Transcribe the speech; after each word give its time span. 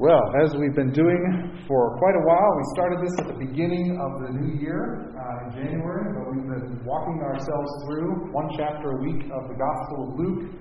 Well, 0.00 0.32
as 0.40 0.56
we've 0.56 0.74
been 0.74 0.96
doing 0.96 1.60
for 1.68 1.98
quite 2.00 2.16
a 2.16 2.24
while, 2.24 2.50
we 2.56 2.64
started 2.72 3.04
this 3.04 3.12
at 3.20 3.26
the 3.36 3.36
beginning 3.36 4.00
of 4.00 4.24
the 4.24 4.32
new 4.32 4.56
year 4.56 5.12
uh, 5.12 5.44
in 5.44 5.60
January, 5.60 6.08
but 6.16 6.24
we've 6.32 6.48
been 6.48 6.80
walking 6.88 7.20
ourselves 7.20 7.68
through 7.84 8.32
one 8.32 8.48
chapter 8.56 8.96
a 8.96 8.98
week 9.04 9.28
of 9.28 9.44
the 9.52 9.60
Gospel 9.60 10.08
of 10.08 10.10
Luke. 10.16 10.56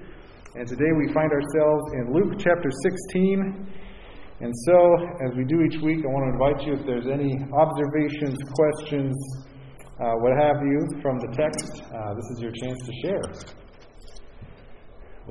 And 0.60 0.68
today 0.68 0.92
we 0.92 1.08
find 1.16 1.32
ourselves 1.32 1.84
in 1.96 2.12
Luke 2.12 2.36
chapter 2.36 2.68
16. 2.68 3.64
And 4.44 4.52
so, 4.68 4.76
as 5.24 5.32
we 5.32 5.48
do 5.48 5.64
each 5.72 5.80
week, 5.88 6.04
I 6.04 6.12
want 6.12 6.28
to 6.28 6.32
invite 6.36 6.60
you 6.68 6.74
if 6.76 6.84
there's 6.84 7.08
any 7.08 7.40
observations, 7.56 8.36
questions, 8.60 9.16
uh, 10.04 10.20
what 10.20 10.36
have 10.36 10.60
you, 10.68 10.84
from 11.00 11.16
the 11.16 11.32
text, 11.32 11.88
uh, 11.96 12.12
this 12.12 12.28
is 12.36 12.44
your 12.44 12.52
chance 12.60 12.76
to 12.84 12.92
share. 13.08 13.24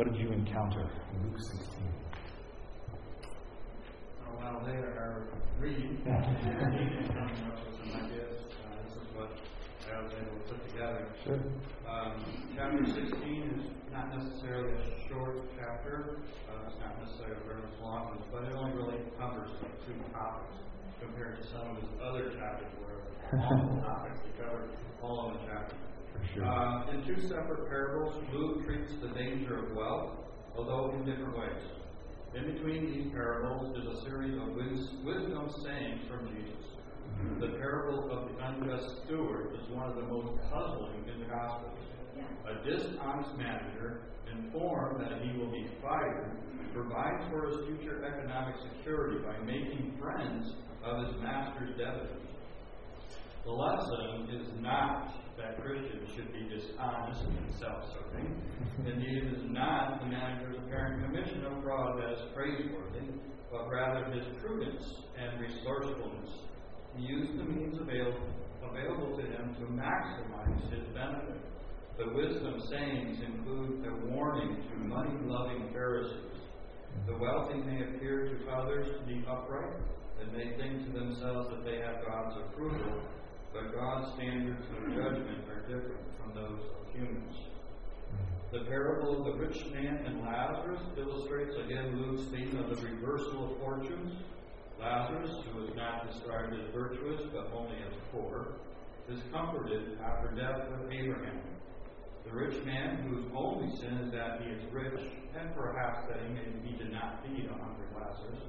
What 0.00 0.08
did 0.08 0.16
you 0.16 0.32
encounter 0.32 0.88
in 1.12 1.28
Luke 1.28 1.36
16? 1.60 2.07
While 4.48 4.64
they 4.64 4.80
are 4.80 5.28
reading 5.60 6.00
and 6.06 7.08
coming 7.12 7.36
up 7.52 7.60
with 7.68 7.76
some 7.76 7.92
ideas, 8.00 8.32
uh, 8.64 8.80
this 8.88 8.96
is 8.96 9.08
what 9.12 9.28
I 9.92 10.00
was 10.00 10.12
able 10.16 10.40
to 10.40 10.44
put 10.48 10.60
together. 10.72 11.08
Sure. 11.24 11.40
Um, 11.84 12.24
chapter 12.56 12.80
16 12.86 13.04
is 13.04 13.92
not 13.92 14.08
necessarily 14.16 14.72
a 14.72 15.08
short 15.08 15.36
chapter. 15.58 16.20
Uh, 16.48 16.64
it's 16.66 16.80
not 16.80 16.96
necessarily 16.96 17.36
a 17.36 17.44
very 17.44 17.60
long 17.82 18.16
one, 18.16 18.22
but 18.32 18.44
it 18.44 18.54
only 18.56 18.72
really 18.72 19.04
covers 19.20 19.50
like 19.60 19.76
two 19.84 20.00
topics 20.12 20.56
compared 21.00 21.42
to 21.42 21.46
some 21.52 21.76
of 21.76 21.82
his 21.82 21.90
other 22.00 22.32
chapters 22.32 22.72
where 22.80 23.04
multiple 23.36 23.82
topics 23.84 24.18
he 24.24 24.32
covered 24.42 24.70
all 25.02 25.28
of 25.28 25.34
the 25.34 25.40
chapter. 25.44 25.76
Sure. 26.34 26.44
Uh, 26.44 26.90
in 26.92 27.04
two 27.04 27.20
separate 27.28 27.68
parables, 27.68 28.16
Luke 28.32 28.64
treats 28.64 28.92
the 29.02 29.08
danger 29.08 29.66
of 29.66 29.76
wealth, 29.76 30.16
although 30.56 30.96
in 30.96 31.04
different 31.04 31.36
ways. 31.36 31.78
In 32.34 32.52
between 32.52 32.86
these 32.86 33.10
parables 33.12 33.76
is 33.78 33.98
a 33.98 34.04
series 34.04 34.36
of 34.36 34.54
wisdom 34.54 35.50
sayings 35.64 36.02
from 36.08 36.28
Jesus. 36.28 36.64
The 37.40 37.56
parable 37.58 38.10
of 38.12 38.28
the 38.28 38.44
unjust 38.44 39.04
steward 39.04 39.54
is 39.54 39.68
one 39.70 39.88
of 39.88 39.96
the 39.96 40.02
most 40.02 40.38
puzzling 40.50 41.08
in 41.12 41.20
the 41.20 41.26
Gospels. 41.26 41.78
A 42.46 42.64
dishonest 42.64 43.36
manager, 43.36 44.02
informed 44.36 45.00
that 45.00 45.22
he 45.22 45.38
will 45.38 45.50
be 45.50 45.66
fired, 45.82 46.30
provides 46.74 47.24
for 47.30 47.48
his 47.48 47.66
future 47.66 48.04
economic 48.04 48.56
security 48.76 49.18
by 49.24 49.38
making 49.44 49.96
friends 50.00 50.52
of 50.84 51.06
his 51.06 51.22
master's 51.22 51.76
debtors. 51.78 52.27
The 53.48 53.54
lesson 53.54 54.28
is 54.28 54.46
not 54.60 55.08
that 55.38 55.64
Christians 55.64 56.04
should 56.14 56.30
be 56.34 56.52
dishonest 56.52 57.24
and 57.24 57.48
self 57.58 57.80
serving. 57.96 58.28
Indeed, 58.84 59.24
it 59.24 59.40
is 59.40 59.44
not 59.48 60.00
the 60.00 60.06
manager's 60.06 60.58
apparent 60.58 61.02
commission 61.06 61.46
of 61.46 61.62
fraud 61.64 61.96
that 61.96 62.12
is 62.12 62.20
praiseworthy, 62.34 63.08
but 63.50 63.70
rather 63.70 64.04
his 64.12 64.26
prudence 64.44 64.84
and 65.16 65.40
resourcefulness. 65.40 66.28
He 66.94 67.06
used 67.06 67.40
the 67.40 67.44
means 67.44 67.80
available, 67.80 68.28
available 68.68 69.16
to 69.16 69.22
him 69.22 69.56
to 69.60 69.64
maximize 69.72 70.70
his 70.70 70.84
benefit. 70.92 71.40
The 71.96 72.12
wisdom 72.12 72.60
sayings 72.68 73.16
include 73.24 73.82
a 73.86 74.12
warning 74.12 74.60
to 74.60 74.76
money 74.76 75.16
loving 75.24 75.70
Pharisees. 75.72 76.36
The 77.06 77.16
wealthy 77.16 77.62
may 77.64 77.80
appear 77.80 78.28
to 78.28 78.50
others 78.50 78.88
to 79.00 79.06
be 79.06 79.24
upright, 79.26 79.80
and 80.20 80.36
may 80.36 80.54
think 80.58 80.84
to 80.84 80.92
themselves 80.92 81.48
that 81.48 81.64
they 81.64 81.78
have 81.78 82.04
God's 82.04 82.36
approval 82.44 83.00
but 83.58 83.74
God's 83.74 84.14
standards 84.14 84.64
of 84.70 84.94
judgment 84.94 85.42
are 85.50 85.60
different 85.62 86.06
from 86.18 86.34
those 86.34 86.60
of 86.78 86.94
humans. 86.94 87.34
The 88.52 88.64
parable 88.64 89.18
of 89.18 89.24
the 89.24 89.46
rich 89.46 89.66
man 89.72 90.06
and 90.06 90.22
Lazarus 90.22 90.80
illustrates 90.96 91.54
again 91.56 91.98
Luke's 91.98 92.30
theme 92.30 92.56
of 92.56 92.70
the 92.70 92.86
reversal 92.86 93.50
of 93.50 93.58
fortunes. 93.58 94.14
Lazarus, 94.80 95.32
who 95.50 95.64
is 95.64 95.74
not 95.74 96.10
described 96.10 96.54
as 96.54 96.72
virtuous 96.72 97.20
but 97.32 97.52
only 97.52 97.76
as 97.82 97.94
poor, 98.12 98.54
is 99.10 99.20
comforted 99.32 99.98
after 100.04 100.34
death 100.36 100.70
with 100.70 100.92
Abraham. 100.92 101.40
The 102.24 102.32
rich 102.32 102.64
man, 102.64 103.08
whose 103.08 103.24
only 103.34 103.74
sin 103.76 103.98
is 104.04 104.12
that 104.12 104.40
he 104.42 104.50
is 104.50 104.72
rich, 104.72 105.00
and 105.36 105.54
perhaps 105.54 106.06
that 106.08 106.20
he, 106.64 106.76
did 106.76 106.92
not 106.92 107.24
feed 107.24 107.46
a 107.46 107.54
hungry 107.54 107.88
Lazarus, 107.96 108.40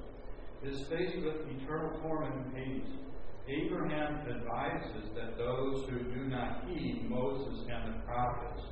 is 0.62 0.86
faced 0.88 1.24
with 1.24 1.48
eternal 1.48 1.98
torment 2.00 2.46
in 2.46 2.52
Hades 2.54 3.09
Abraham 3.50 4.20
advises 4.28 5.10
that 5.16 5.36
those 5.36 5.84
who 5.88 5.98
do 6.14 6.28
not 6.28 6.68
heed 6.68 7.10
Moses 7.10 7.66
and 7.68 7.94
the 7.94 7.98
prophets 8.06 8.62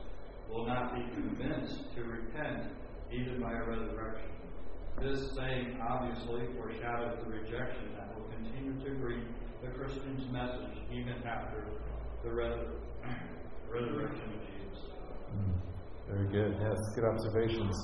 will 0.48 0.64
not 0.66 0.94
be 0.94 1.02
convinced 1.14 1.92
to 1.96 2.04
repent 2.04 2.70
even 3.12 3.40
by 3.40 3.54
a 3.54 3.64
resurrection. 3.66 4.30
This 5.02 5.32
saying 5.36 5.80
obviously 5.82 6.46
foreshadows 6.54 7.18
the 7.24 7.30
rejection 7.30 7.92
that 7.96 8.14
will 8.16 8.28
continue 8.28 8.78
to 8.84 8.90
greet 9.00 9.24
the 9.62 9.68
Christian's 9.68 10.30
message 10.30 10.78
even 10.92 11.14
after 11.26 11.64
the 12.22 12.30
resurrection 12.30 14.32
of 14.32 14.40
Jesus. 14.46 14.78
Hmm. 15.32 15.52
Very 16.08 16.28
good. 16.28 16.56
Yes, 16.60 16.78
good 16.94 17.04
observations. 17.04 17.74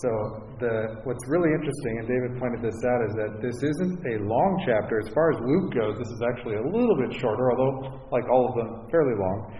So 0.00 0.08
the 0.56 0.96
what's 1.04 1.20
really 1.28 1.52
interesting, 1.52 2.00
and 2.00 2.08
David 2.08 2.40
pointed 2.40 2.64
this 2.64 2.80
out, 2.88 3.00
is 3.04 3.12
that 3.20 3.32
this 3.44 3.60
isn't 3.60 4.00
a 4.00 4.16
long 4.24 4.50
chapter. 4.64 4.96
As 4.96 5.12
far 5.12 5.28
as 5.28 5.38
Luke 5.44 5.76
goes, 5.76 6.00
this 6.00 6.08
is 6.08 6.22
actually 6.24 6.56
a 6.56 6.64
little 6.64 6.96
bit 6.96 7.12
shorter, 7.20 7.52
although 7.52 8.00
like 8.08 8.24
all 8.32 8.48
of 8.48 8.54
them, 8.56 8.88
fairly 8.88 9.12
long. 9.20 9.52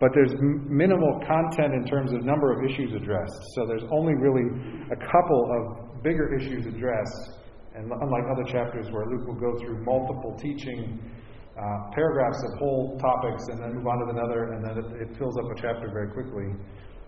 But 0.00 0.16
there's 0.16 0.32
minimal 0.40 1.20
content 1.28 1.76
in 1.76 1.84
terms 1.84 2.16
of 2.16 2.24
number 2.24 2.56
of 2.56 2.64
issues 2.64 2.96
addressed. 2.96 3.36
So 3.54 3.68
there's 3.68 3.84
only 3.92 4.16
really 4.16 4.48
a 4.88 4.98
couple 4.98 5.40
of 5.60 6.02
bigger 6.02 6.40
issues 6.40 6.64
addressed. 6.66 7.44
And 7.76 7.92
unlike 7.92 8.26
other 8.32 8.48
chapters 8.48 8.88
where 8.90 9.04
Luke 9.06 9.28
will 9.28 9.40
go 9.40 9.52
through 9.60 9.84
multiple 9.84 10.36
teaching 10.40 11.04
uh, 11.52 11.92
paragraphs 11.92 12.40
of 12.48 12.58
whole 12.58 12.96
topics 12.96 13.44
and 13.52 13.60
then 13.60 13.76
move 13.76 13.86
on 13.86 14.00
to 14.00 14.16
another, 14.16 14.56
and 14.56 14.64
then 14.64 14.74
it, 14.80 14.88
it 15.04 15.08
fills 15.20 15.36
up 15.36 15.44
a 15.52 15.56
chapter 15.60 15.92
very 15.92 16.08
quickly. 16.16 16.48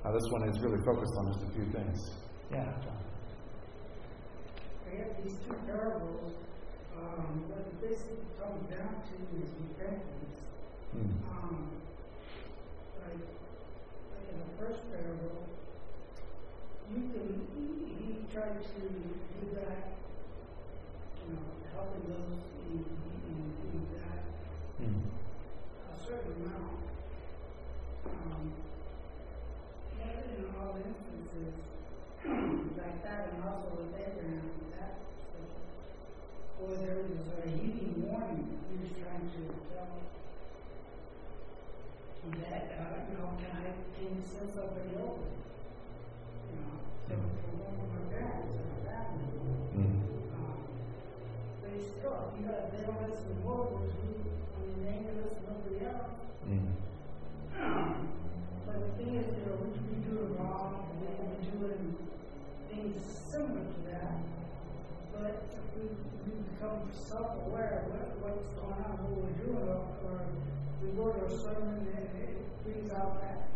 Uh, 0.04 0.12
this 0.12 0.26
one 0.36 0.48
is 0.48 0.60
really 0.60 0.78
focused 0.84 1.12
on 1.16 1.24
just 1.32 1.42
a 1.48 1.50
few 1.56 1.66
things. 1.72 2.23
Yeah. 2.52 2.72
I 4.86 4.96
have 4.98 5.24
these 5.24 5.36
two 5.46 5.54
parables. 5.66 6.32
Um, 6.94 7.50
what 7.50 7.66
it 7.66 7.80
basically 7.82 8.22
comes 8.38 8.70
down 8.70 9.02
to 9.02 9.14
is 9.42 9.50
repentance. 9.58 10.38
Mm. 10.94 11.10
Um, 11.26 11.70
like, 13.02 13.24
like 14.14 14.26
in 14.30 14.38
the 14.38 14.50
first 14.60 14.80
parable, 14.94 15.42
you 16.92 17.00
can 17.10 17.26
he, 17.50 17.64
he 17.98 18.08
tried 18.32 18.62
to 18.62 18.80
do 18.86 19.42
that, 19.58 19.98
you 21.26 21.34
know, 21.34 21.42
helping 21.74 22.06
those 22.06 22.38
in, 22.70 22.78
in, 22.78 23.38
in 23.72 23.78
that 23.98 24.22
mm. 24.78 25.02
a 25.90 25.94
certain 25.98 26.46
amount. 26.46 26.78
Um, 28.06 28.52
and 29.98 30.38
in 30.38 30.44
all 30.54 30.78
instances, 30.78 31.73
like 32.24 33.04
that, 33.04 33.28
and 33.34 33.44
also 33.44 33.68
with 33.76 33.92
Abraham, 34.00 34.48
that 34.72 34.96
or 36.56 36.72
there 36.80 37.04
was 37.04 37.20
a 37.44 37.48
healing 37.52 38.00
warning. 38.00 38.64
He 38.70 38.80
was 38.80 38.92
trying 38.96 39.28
to 39.28 39.40
tell 39.68 40.00
that, 42.48 42.64
uh, 42.80 43.04
you 43.12 43.20
know, 43.20 43.36
can 43.36 43.52
I 43.60 43.76
can 43.92 44.16
you 44.16 44.22
send 44.24 44.48
somebody 44.56 44.96
over? 44.96 45.28
You 46.48 46.56
know, 46.64 46.80
so 47.04 47.12
for 47.12 47.52
one 47.60 47.76
of 47.76 47.92
my 47.92 48.00
parents 48.08 48.56
and 48.56 48.72
my 48.72 48.80
family. 48.88 49.28
Mm-hmm. 49.76 50.40
Um, 50.40 50.64
but 51.60 51.76
still, 51.76 52.32
you 52.40 52.48
know, 52.48 52.56
they 52.72 52.80
don't 52.88 53.04
listen 53.04 53.36
to 53.36 53.44
Lord, 53.44 53.68
who, 53.68 54.08
I 54.24 54.64
mean, 54.64 54.80
they 54.80 54.96
ain't 54.96 55.12
listen 55.12 55.44
to 55.44 55.52
nobody 55.52 55.84
else. 55.84 56.16
Mm-hmm. 56.48 56.72
but 58.64 58.76
the 58.80 58.88
thing 58.96 59.12
is, 59.20 59.28
you 59.36 59.44
know, 59.44 59.60
we 59.60 59.68
can 59.76 59.84
be 59.92 60.00
doing 60.08 60.32
wrong, 60.40 60.88
and 60.88 61.04
they 61.04 61.12
can 61.20 61.28
be 61.36 61.44
doing 61.52 61.84
things 62.84 63.02
similar 63.30 63.64
to 63.64 63.80
that. 63.88 64.20
But 65.12 65.40
we, 65.76 65.88
we 65.88 66.42
become 66.52 66.90
self-aware 66.92 67.84
of 67.84 67.92
what, 67.92 68.06
what's 68.20 68.48
going 68.60 68.80
on, 68.84 68.92
what 69.00 69.24
we're 69.24 69.38
doing, 69.40 69.68
or, 69.68 69.80
we 70.82 70.90
go 71.00 71.08
to 71.08 71.24
a 71.24 71.38
sermon 71.40 71.80
and 71.96 72.08
it 72.20 72.36
brings 72.62 72.92
out 72.92 73.16
that 73.22 73.48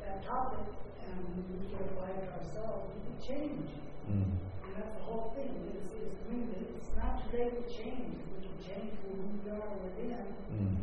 that 0.00 0.24
topic, 0.24 0.64
and 1.04 1.36
we 1.36 1.68
can 1.68 1.84
apply 1.92 2.08
it 2.08 2.32
ourselves, 2.32 2.88
we 2.88 3.04
can 3.04 3.18
change. 3.20 3.68
Mm. 4.08 4.32
And 4.64 4.72
that's 4.76 4.96
the 4.96 5.04
whole 5.04 5.36
thing. 5.36 5.52
It's, 5.68 5.92
it's, 5.92 6.16
it's 6.32 6.96
not 6.96 7.20
late 7.34 7.52
to 7.52 7.68
change. 7.68 8.16
We 8.32 8.48
can 8.48 8.56
change 8.64 8.92
who 9.04 9.12
we 9.44 9.50
are 9.50 9.76
within 9.84 10.24
mm. 10.56 10.76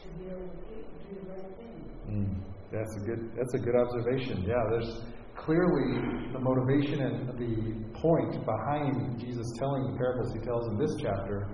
to 0.00 0.06
be 0.16 0.32
able 0.32 0.48
to 0.48 0.74
do 0.80 1.20
the 1.20 1.28
right 1.28 1.52
thing. 1.60 1.76
Mm. 2.08 2.40
That's 2.72 2.96
a 2.96 3.00
good. 3.04 3.30
That's 3.36 3.54
a 3.54 3.58
good 3.58 3.76
observation. 3.76 4.44
Yeah, 4.48 4.64
there's 4.70 5.02
clearly 5.36 6.32
the 6.32 6.38
motivation 6.38 7.02
and 7.02 7.28
the 7.38 7.90
point 7.98 8.44
behind 8.44 9.18
Jesus 9.18 9.46
telling 9.58 9.92
the 9.92 9.98
parables 9.98 10.32
he 10.32 10.40
tells 10.40 10.66
in 10.68 10.78
this 10.78 10.94
chapter 11.00 11.48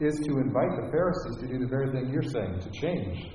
is 0.00 0.18
to 0.26 0.38
invite 0.38 0.72
the 0.82 0.90
Pharisees 0.90 1.36
to 1.40 1.46
do 1.46 1.58
the 1.58 1.68
very 1.68 1.90
thing 1.92 2.10
you're 2.10 2.26
saying, 2.26 2.58
to 2.60 2.70
change. 2.70 3.30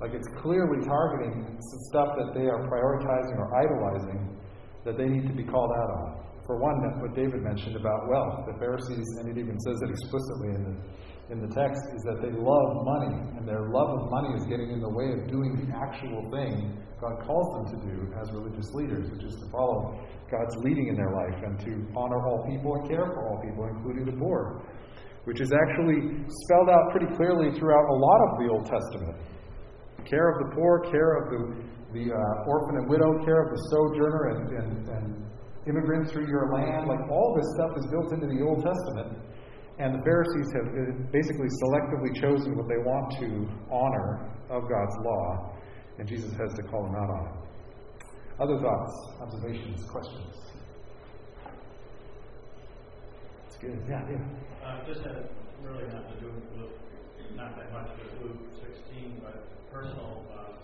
Like 0.00 0.12
it's 0.14 0.28
clearly 0.40 0.84
targeting 0.84 1.58
stuff 1.90 2.16
that 2.16 2.32
they 2.34 2.48
are 2.48 2.66
prioritizing 2.66 3.36
or 3.36 3.52
idolizing 3.54 4.40
that 4.84 4.96
they 4.96 5.04
need 5.06 5.28
to 5.28 5.34
be 5.34 5.44
called 5.44 5.70
out 5.70 5.90
on. 6.00 6.24
For 6.46 6.58
one, 6.58 6.80
what 7.00 7.14
David 7.14 7.42
mentioned 7.42 7.76
about 7.76 8.08
wealth, 8.08 8.46
the 8.46 8.58
Pharisees, 8.58 9.06
and 9.20 9.28
it 9.30 9.38
even 9.38 9.58
says 9.60 9.76
it 9.82 9.90
explicitly 9.90 10.48
in 10.56 10.62
the, 10.64 10.74
in 11.30 11.40
the 11.40 11.54
text, 11.54 11.82
is 11.94 12.02
that 12.02 12.18
they 12.20 12.34
love 12.34 12.68
money, 12.84 13.14
and 13.38 13.46
their 13.46 13.70
love 13.70 13.90
of 13.98 14.10
money 14.10 14.34
is 14.36 14.44
getting 14.46 14.70
in 14.70 14.80
the 14.80 14.90
way 14.90 15.14
of 15.14 15.30
doing 15.30 15.54
the 15.62 15.70
actual 15.76 16.26
thing 16.30 16.76
God 17.00 17.16
calls 17.24 17.48
them 17.56 17.80
to 17.80 17.86
do 17.88 18.12
as 18.20 18.30
religious 18.30 18.68
leaders, 18.74 19.08
which 19.10 19.24
is 19.24 19.32
to 19.40 19.48
follow 19.48 19.96
God's 20.30 20.54
leading 20.60 20.88
in 20.88 20.96
their 20.96 21.10
life 21.16 21.40
and 21.42 21.58
to 21.64 21.72
honor 21.96 22.20
all 22.28 22.44
people 22.44 22.76
and 22.76 22.88
care 22.88 23.06
for 23.08 23.24
all 23.24 23.40
people, 23.40 23.64
including 23.72 24.04
the 24.04 24.16
poor, 24.20 24.60
which 25.24 25.40
is 25.40 25.50
actually 25.50 26.20
spelled 26.44 26.68
out 26.68 26.92
pretty 26.92 27.08
clearly 27.16 27.56
throughout 27.58 27.88
a 27.88 27.96
lot 27.96 28.20
of 28.28 28.30
the 28.44 28.46
Old 28.52 28.66
Testament. 28.68 29.16
Care 30.04 30.28
of 30.28 30.44
the 30.44 30.54
poor, 30.54 30.84
care 30.92 31.24
of 31.24 31.24
the, 31.32 31.40
the 31.96 32.12
uh, 32.12 32.44
orphan 32.44 32.76
and 32.84 32.90
widow, 32.90 33.24
care 33.24 33.48
of 33.48 33.48
the 33.48 33.60
sojourner 33.72 34.36
and, 34.36 34.44
and, 34.60 34.88
and 34.92 35.06
immigrant 35.66 36.10
through 36.10 36.28
your 36.28 36.52
land. 36.52 36.86
Like 36.86 37.00
all 37.08 37.32
this 37.32 37.48
stuff 37.56 37.72
is 37.80 37.86
built 37.88 38.12
into 38.12 38.28
the 38.28 38.44
Old 38.44 38.60
Testament. 38.60 39.24
And 39.80 39.94
the 39.94 40.04
Pharisees 40.04 40.52
have 40.60 41.10
basically 41.10 41.48
selectively 41.64 42.12
chosen 42.20 42.54
what 42.54 42.68
they 42.68 42.76
want 42.84 43.16
to 43.16 43.48
honor 43.72 44.28
of 44.50 44.68
God's 44.68 44.96
law. 45.00 45.56
And 45.98 46.06
Jesus 46.06 46.32
has 46.36 46.52
to 46.52 46.62
call 46.64 46.84
them 46.84 46.94
out 46.96 47.08
on 47.08 47.22
it. 47.24 47.40
Other 48.40 48.60
thoughts, 48.60 48.92
observations, 49.22 49.82
questions? 49.88 50.36
It's 53.46 53.56
good. 53.56 53.80
Yeah, 53.88 54.04
yeah. 54.04 54.68
Uh, 54.68 54.84
just 54.86 55.00
had 55.00 55.30
really 55.64 55.88
not 55.88 56.12
to 56.12 56.20
do 56.20 56.26
with 56.28 57.36
not 57.36 57.56
that 57.56 57.72
much 57.72 57.88
with 57.96 58.20
Luke 58.20 58.36
16, 58.60 59.22
but 59.24 59.48
personal. 59.72 60.26
Um, 60.36 60.60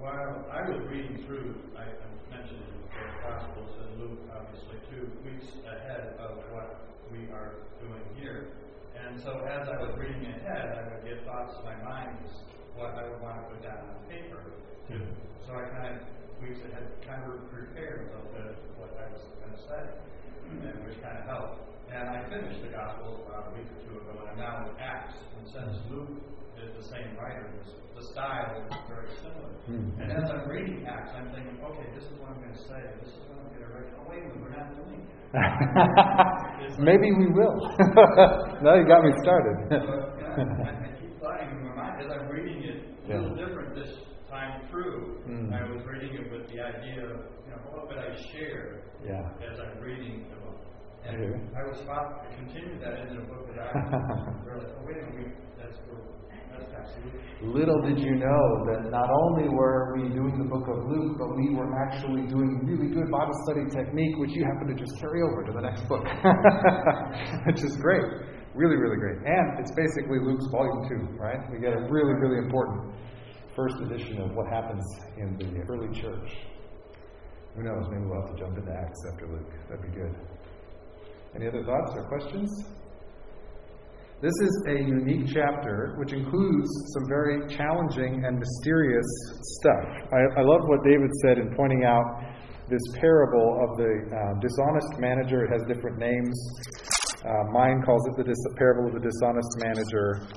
while 0.00 0.46
I 0.50 0.68
was 0.68 0.82
reading 0.90 1.24
through, 1.26 1.54
I, 1.78 1.82
I 1.82 2.36
mentioned 2.36 2.58
the 2.58 2.89
Gospels 3.30 3.70
and 3.78 3.90
Luke, 4.02 4.18
obviously, 4.34 4.74
two 4.90 5.06
weeks 5.22 5.46
ahead 5.62 6.18
of 6.18 6.42
what 6.50 6.82
we 7.14 7.30
are 7.30 7.62
doing 7.78 8.02
here. 8.18 8.50
And 8.98 9.22
so 9.22 9.46
as 9.46 9.70
I 9.70 9.78
was 9.78 9.94
reading 9.94 10.26
ahead, 10.26 10.74
I 10.74 10.82
would 10.90 11.06
get 11.06 11.22
thoughts 11.22 11.54
in 11.54 11.62
my 11.62 11.78
mind 11.78 12.18
what 12.74 12.98
I 12.98 13.06
would 13.06 13.22
want 13.22 13.38
to 13.38 13.54
put 13.54 13.62
down 13.62 13.86
on 13.86 14.02
paper. 14.10 14.42
To, 14.90 14.94
so 15.46 15.54
I 15.54 15.62
kind 15.70 15.94
of, 15.94 16.02
weeks 16.42 16.58
ahead, 16.58 16.90
kind 17.06 17.22
of 17.22 17.46
prepared 17.54 18.10
a 18.10 18.18
little 18.18 18.34
bit 18.34 18.46
of 18.50 18.58
what 18.82 18.98
I 18.98 19.06
was 19.14 19.22
going 19.22 19.54
to 19.54 19.62
say, 19.62 19.82
and 20.50 20.82
which 20.82 20.98
kind 20.98 21.22
of 21.22 21.24
helped. 21.30 21.62
And 21.86 22.10
I 22.10 22.26
finished 22.26 22.66
the 22.66 22.74
Gospel 22.74 23.30
about 23.30 23.54
a 23.54 23.54
week 23.54 23.70
or 23.70 23.78
two 23.86 23.94
ago, 23.94 24.26
and 24.26 24.26
I'm 24.26 24.38
now 24.42 24.66
in 24.66 24.74
Acts. 24.82 25.14
And 25.38 25.46
since 25.54 25.78
Luke 25.86 26.18
is 26.64 26.72
the 26.76 26.86
same 26.92 27.16
writer, 27.16 27.48
the 28.00 28.06
style 28.12 28.64
is 28.64 28.76
very 28.88 29.08
similar. 29.20 29.52
Mm-hmm. 29.68 30.00
And 30.00 30.12
as 30.12 30.30
I'm 30.30 30.48
reading 30.48 30.86
Acts, 30.88 31.12
I'm 31.14 31.28
thinking, 31.32 31.60
okay, 31.60 31.86
this 31.94 32.04
is 32.04 32.16
what 32.18 32.32
I'm 32.32 32.40
going 32.40 32.56
to 32.56 32.64
say. 32.64 32.80
This 33.04 33.12
is 33.12 33.20
what 33.28 33.44
I'm 33.44 33.48
going 33.52 33.64
to 33.64 33.70
write. 33.70 33.92
Oh, 34.00 34.08
wait 34.08 34.24
a 34.24 34.32
minute, 34.32 34.40
we're 34.40 34.56
not 34.56 34.72
doing 34.72 35.04
it. 35.04 35.20
Maybe 36.80 37.12
we 37.12 37.28
will. 37.28 37.54
now 38.64 38.74
you 38.74 38.86
got 38.88 39.04
me 39.04 39.12
started. 39.22 39.56
yeah, 39.70 40.64
I, 40.64 40.96
keep 40.98 41.12
flying 41.20 41.50
in 41.50 41.68
my 41.68 41.74
mind 41.76 42.02
as 42.02 42.10
I'm 42.10 42.28
reading 42.28 42.64
it. 42.64 42.88
A 43.04 43.08
yeah. 43.08 43.20
little 43.20 43.36
different 43.36 43.74
this 43.76 43.90
time 44.28 44.66
through. 44.70 45.22
Mm. 45.28 45.52
I 45.52 45.70
was 45.70 45.84
reading 45.86 46.14
it 46.14 46.32
with 46.32 46.48
the 46.48 46.58
idea 46.62 47.04
of, 47.04 47.20
you 47.44 47.50
know, 47.52 47.60
what 47.70 47.88
would 47.88 47.98
I 47.98 48.16
share 48.32 48.82
yeah. 49.04 49.22
as 49.44 49.60
I'm 49.60 49.78
reading 49.82 50.26
the 50.30 50.36
book. 50.40 50.58
And 51.04 51.50
I 51.56 51.68
was 51.68 51.80
about 51.80 52.24
to 52.24 52.36
continue 52.36 52.78
that 52.80 53.08
in 53.08 53.16
the 53.16 53.22
book 53.22 53.46
that 53.48 53.58
I 53.58 53.72
was 54.54 54.64
like, 54.64 54.72
oh, 54.78 54.84
wait 54.86 54.98
a 54.98 55.06
minute, 55.10 55.36
that's 55.58 55.76
where 55.88 56.19
Little 57.42 57.80
did 57.80 57.98
you 57.98 58.16
know 58.20 58.44
that 58.68 58.90
not 58.92 59.08
only 59.08 59.48
were 59.48 59.96
we 59.96 60.12
doing 60.12 60.36
the 60.36 60.44
book 60.44 60.68
of 60.68 60.84
Luke, 60.84 61.16
but 61.16 61.32
we 61.36 61.56
were 61.56 61.72
actually 61.88 62.28
doing 62.28 62.60
really 62.68 62.92
good 62.92 63.10
Bible 63.10 63.32
study 63.48 63.64
technique, 63.72 64.16
which 64.18 64.36
you 64.36 64.44
happen 64.44 64.68
to 64.68 64.76
just 64.76 64.92
carry 65.00 65.24
over 65.24 65.44
to 65.48 65.52
the 65.52 65.64
next 65.64 65.88
book, 65.88 66.04
which 67.46 67.64
is 67.64 67.76
great. 67.80 68.04
Really, 68.52 68.76
really 68.76 69.00
great. 69.00 69.24
And 69.24 69.58
it's 69.58 69.72
basically 69.72 70.20
Luke's 70.20 70.44
volume 70.52 70.84
two, 70.84 71.16
right? 71.16 71.40
We 71.50 71.60
get 71.60 71.72
a 71.72 71.80
really, 71.88 72.12
really 72.20 72.44
important 72.44 72.92
first 73.56 73.76
edition 73.88 74.20
of 74.20 74.36
what 74.36 74.46
happens 74.52 74.84
in 75.16 75.36
the 75.40 75.64
early 75.64 75.88
church. 75.96 76.30
Who 77.56 77.62
knows? 77.62 77.88
Maybe 77.90 78.04
we'll 78.04 78.20
have 78.20 78.36
to 78.36 78.38
jump 78.38 78.58
into 78.58 78.70
Acts 78.70 79.00
after 79.12 79.26
Luke. 79.26 79.50
That'd 79.68 79.82
be 79.82 79.96
good. 79.96 80.14
Any 81.34 81.48
other 81.48 81.64
thoughts 81.64 81.92
or 81.96 82.04
questions? 82.04 82.50
This 84.20 84.36
is 84.42 84.64
a 84.68 84.76
unique 84.76 85.32
chapter 85.32 85.94
which 85.96 86.12
includes 86.12 86.68
some 86.92 87.08
very 87.08 87.40
challenging 87.48 88.22
and 88.26 88.38
mysterious 88.38 89.08
stuff. 89.40 90.12
I, 90.12 90.40
I 90.40 90.42
love 90.44 90.60
what 90.68 90.84
David 90.84 91.08
said 91.24 91.38
in 91.38 91.56
pointing 91.56 91.84
out 91.84 92.04
this 92.68 92.82
parable 93.00 93.64
of 93.64 93.78
the 93.78 93.88
uh, 94.12 94.40
dishonest 94.44 95.00
manager. 95.00 95.48
It 95.48 95.52
has 95.56 95.64
different 95.64 95.96
names. 95.96 96.36
Uh, 97.24 97.48
mine 97.50 97.80
calls 97.80 98.06
it 98.12 98.16
the 98.18 98.24
dis- 98.24 98.36
parable 98.58 98.88
of 98.88 99.00
the 99.00 99.08
dishonest 99.08 99.48
manager. 99.64 100.28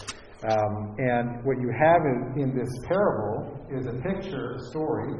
Um, 0.47 0.95
and 0.99 1.43
what 1.43 1.59
you 1.59 1.67
have 1.75 2.07
in, 2.07 2.39
in 2.39 2.55
this 2.55 2.71
parable 2.87 3.67
is 3.67 3.87
a 3.87 3.99
picture, 3.99 4.55
a 4.55 4.63
story 4.71 5.11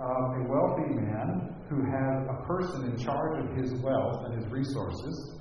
of 0.00 0.24
a 0.32 0.44
wealthy 0.48 0.96
man 0.96 1.52
who 1.68 1.84
has 1.84 2.24
a 2.24 2.46
person 2.48 2.88
in 2.88 2.96
charge 2.96 3.44
of 3.44 3.54
his 3.54 3.74
wealth 3.84 4.24
and 4.24 4.40
his 4.40 4.50
resources 4.50 5.37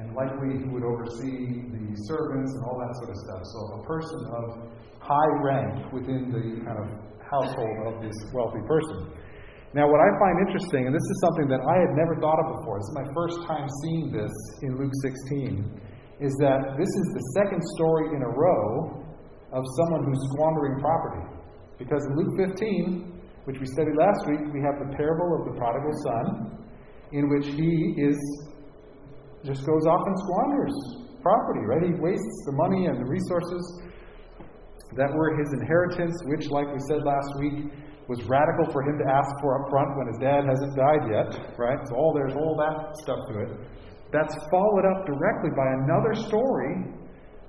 and 0.00 0.16
likely 0.16 0.56
he 0.56 0.68
would 0.72 0.82
oversee 0.82 1.68
the 1.68 1.84
servants 2.08 2.56
and 2.56 2.64
all 2.64 2.80
that 2.80 2.92
sort 3.04 3.12
of 3.12 3.18
stuff. 3.20 3.42
So 3.52 3.58
a 3.76 3.82
person 3.84 4.20
of 4.32 4.44
high 4.96 5.32
rank 5.44 5.92
within 5.92 6.32
the 6.32 6.64
kind 6.64 6.80
of 6.80 6.88
household 7.20 7.76
of 7.84 8.00
this 8.00 8.16
wealthy 8.32 8.64
person. 8.64 9.12
Now, 9.76 9.86
what 9.86 10.00
I 10.00 10.08
find 10.18 10.48
interesting, 10.48 10.88
and 10.88 10.94
this 10.96 11.04
is 11.04 11.16
something 11.20 11.46
that 11.52 11.62
I 11.62 11.76
had 11.78 11.92
never 11.94 12.16
thought 12.18 12.40
of 12.42 12.58
before, 12.58 12.80
this 12.80 12.88
is 12.90 12.96
my 12.96 13.08
first 13.14 13.38
time 13.46 13.66
seeing 13.84 14.10
this 14.10 14.34
in 14.64 14.74
Luke 14.80 14.90
16, 15.04 15.62
is 16.18 16.32
that 16.42 16.74
this 16.74 16.90
is 16.90 17.06
the 17.14 17.24
second 17.38 17.62
story 17.76 18.16
in 18.16 18.24
a 18.24 18.32
row 18.34 19.04
of 19.52 19.62
someone 19.78 20.02
who's 20.08 20.20
squandering 20.32 20.80
property. 20.80 21.22
Because 21.78 22.02
in 22.08 22.12
Luke 22.16 22.50
15, 22.50 23.20
which 23.44 23.60
we 23.60 23.66
studied 23.66 23.94
last 23.94 24.20
week, 24.26 24.42
we 24.52 24.60
have 24.64 24.80
the 24.80 24.90
parable 24.96 25.38
of 25.38 25.52
the 25.52 25.54
prodigal 25.60 25.94
son, 26.02 26.24
in 27.12 27.30
which 27.30 27.46
he 27.54 27.94
is 28.00 28.18
just 29.44 29.64
goes 29.64 29.84
off 29.86 30.02
and 30.06 30.16
squanders 30.20 30.74
property, 31.22 31.60
right? 31.68 31.84
He 31.84 31.96
wastes 32.00 32.38
the 32.46 32.52
money 32.52 32.86
and 32.86 32.96
the 33.00 33.08
resources 33.08 33.62
that 34.96 35.12
were 35.12 35.36
his 35.38 35.52
inheritance, 35.52 36.16
which, 36.26 36.48
like 36.48 36.66
we 36.72 36.80
said 36.88 37.04
last 37.04 37.30
week, 37.38 37.70
was 38.08 38.18
radical 38.26 38.66
for 38.72 38.82
him 38.82 38.98
to 38.98 39.06
ask 39.06 39.30
for 39.40 39.62
up 39.62 39.70
front 39.70 39.96
when 39.96 40.06
his 40.08 40.18
dad 40.18 40.42
hasn't 40.42 40.74
died 40.74 41.04
yet, 41.06 41.30
right? 41.56 41.78
So 41.86 41.94
all 41.94 42.12
there's 42.12 42.34
all 42.34 42.58
that 42.58 42.96
stuff 42.98 43.20
to 43.30 43.34
it. 43.46 43.50
That's 44.10 44.34
followed 44.50 44.86
up 44.90 45.06
directly 45.06 45.54
by 45.54 45.68
another 45.86 46.14
story 46.26 46.90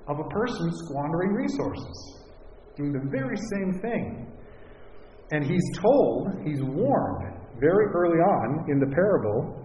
of 0.06 0.20
a 0.20 0.28
person 0.30 0.70
squandering 0.86 1.32
resources, 1.34 2.22
doing 2.76 2.92
the 2.92 3.10
very 3.10 3.36
same 3.36 3.80
thing. 3.82 4.30
And 5.32 5.42
he's 5.42 5.66
told, 5.80 6.28
he's 6.46 6.62
warned 6.62 7.34
very 7.58 7.86
early 7.94 8.18
on 8.18 8.70
in 8.70 8.78
the 8.78 8.94
parable 8.94 9.61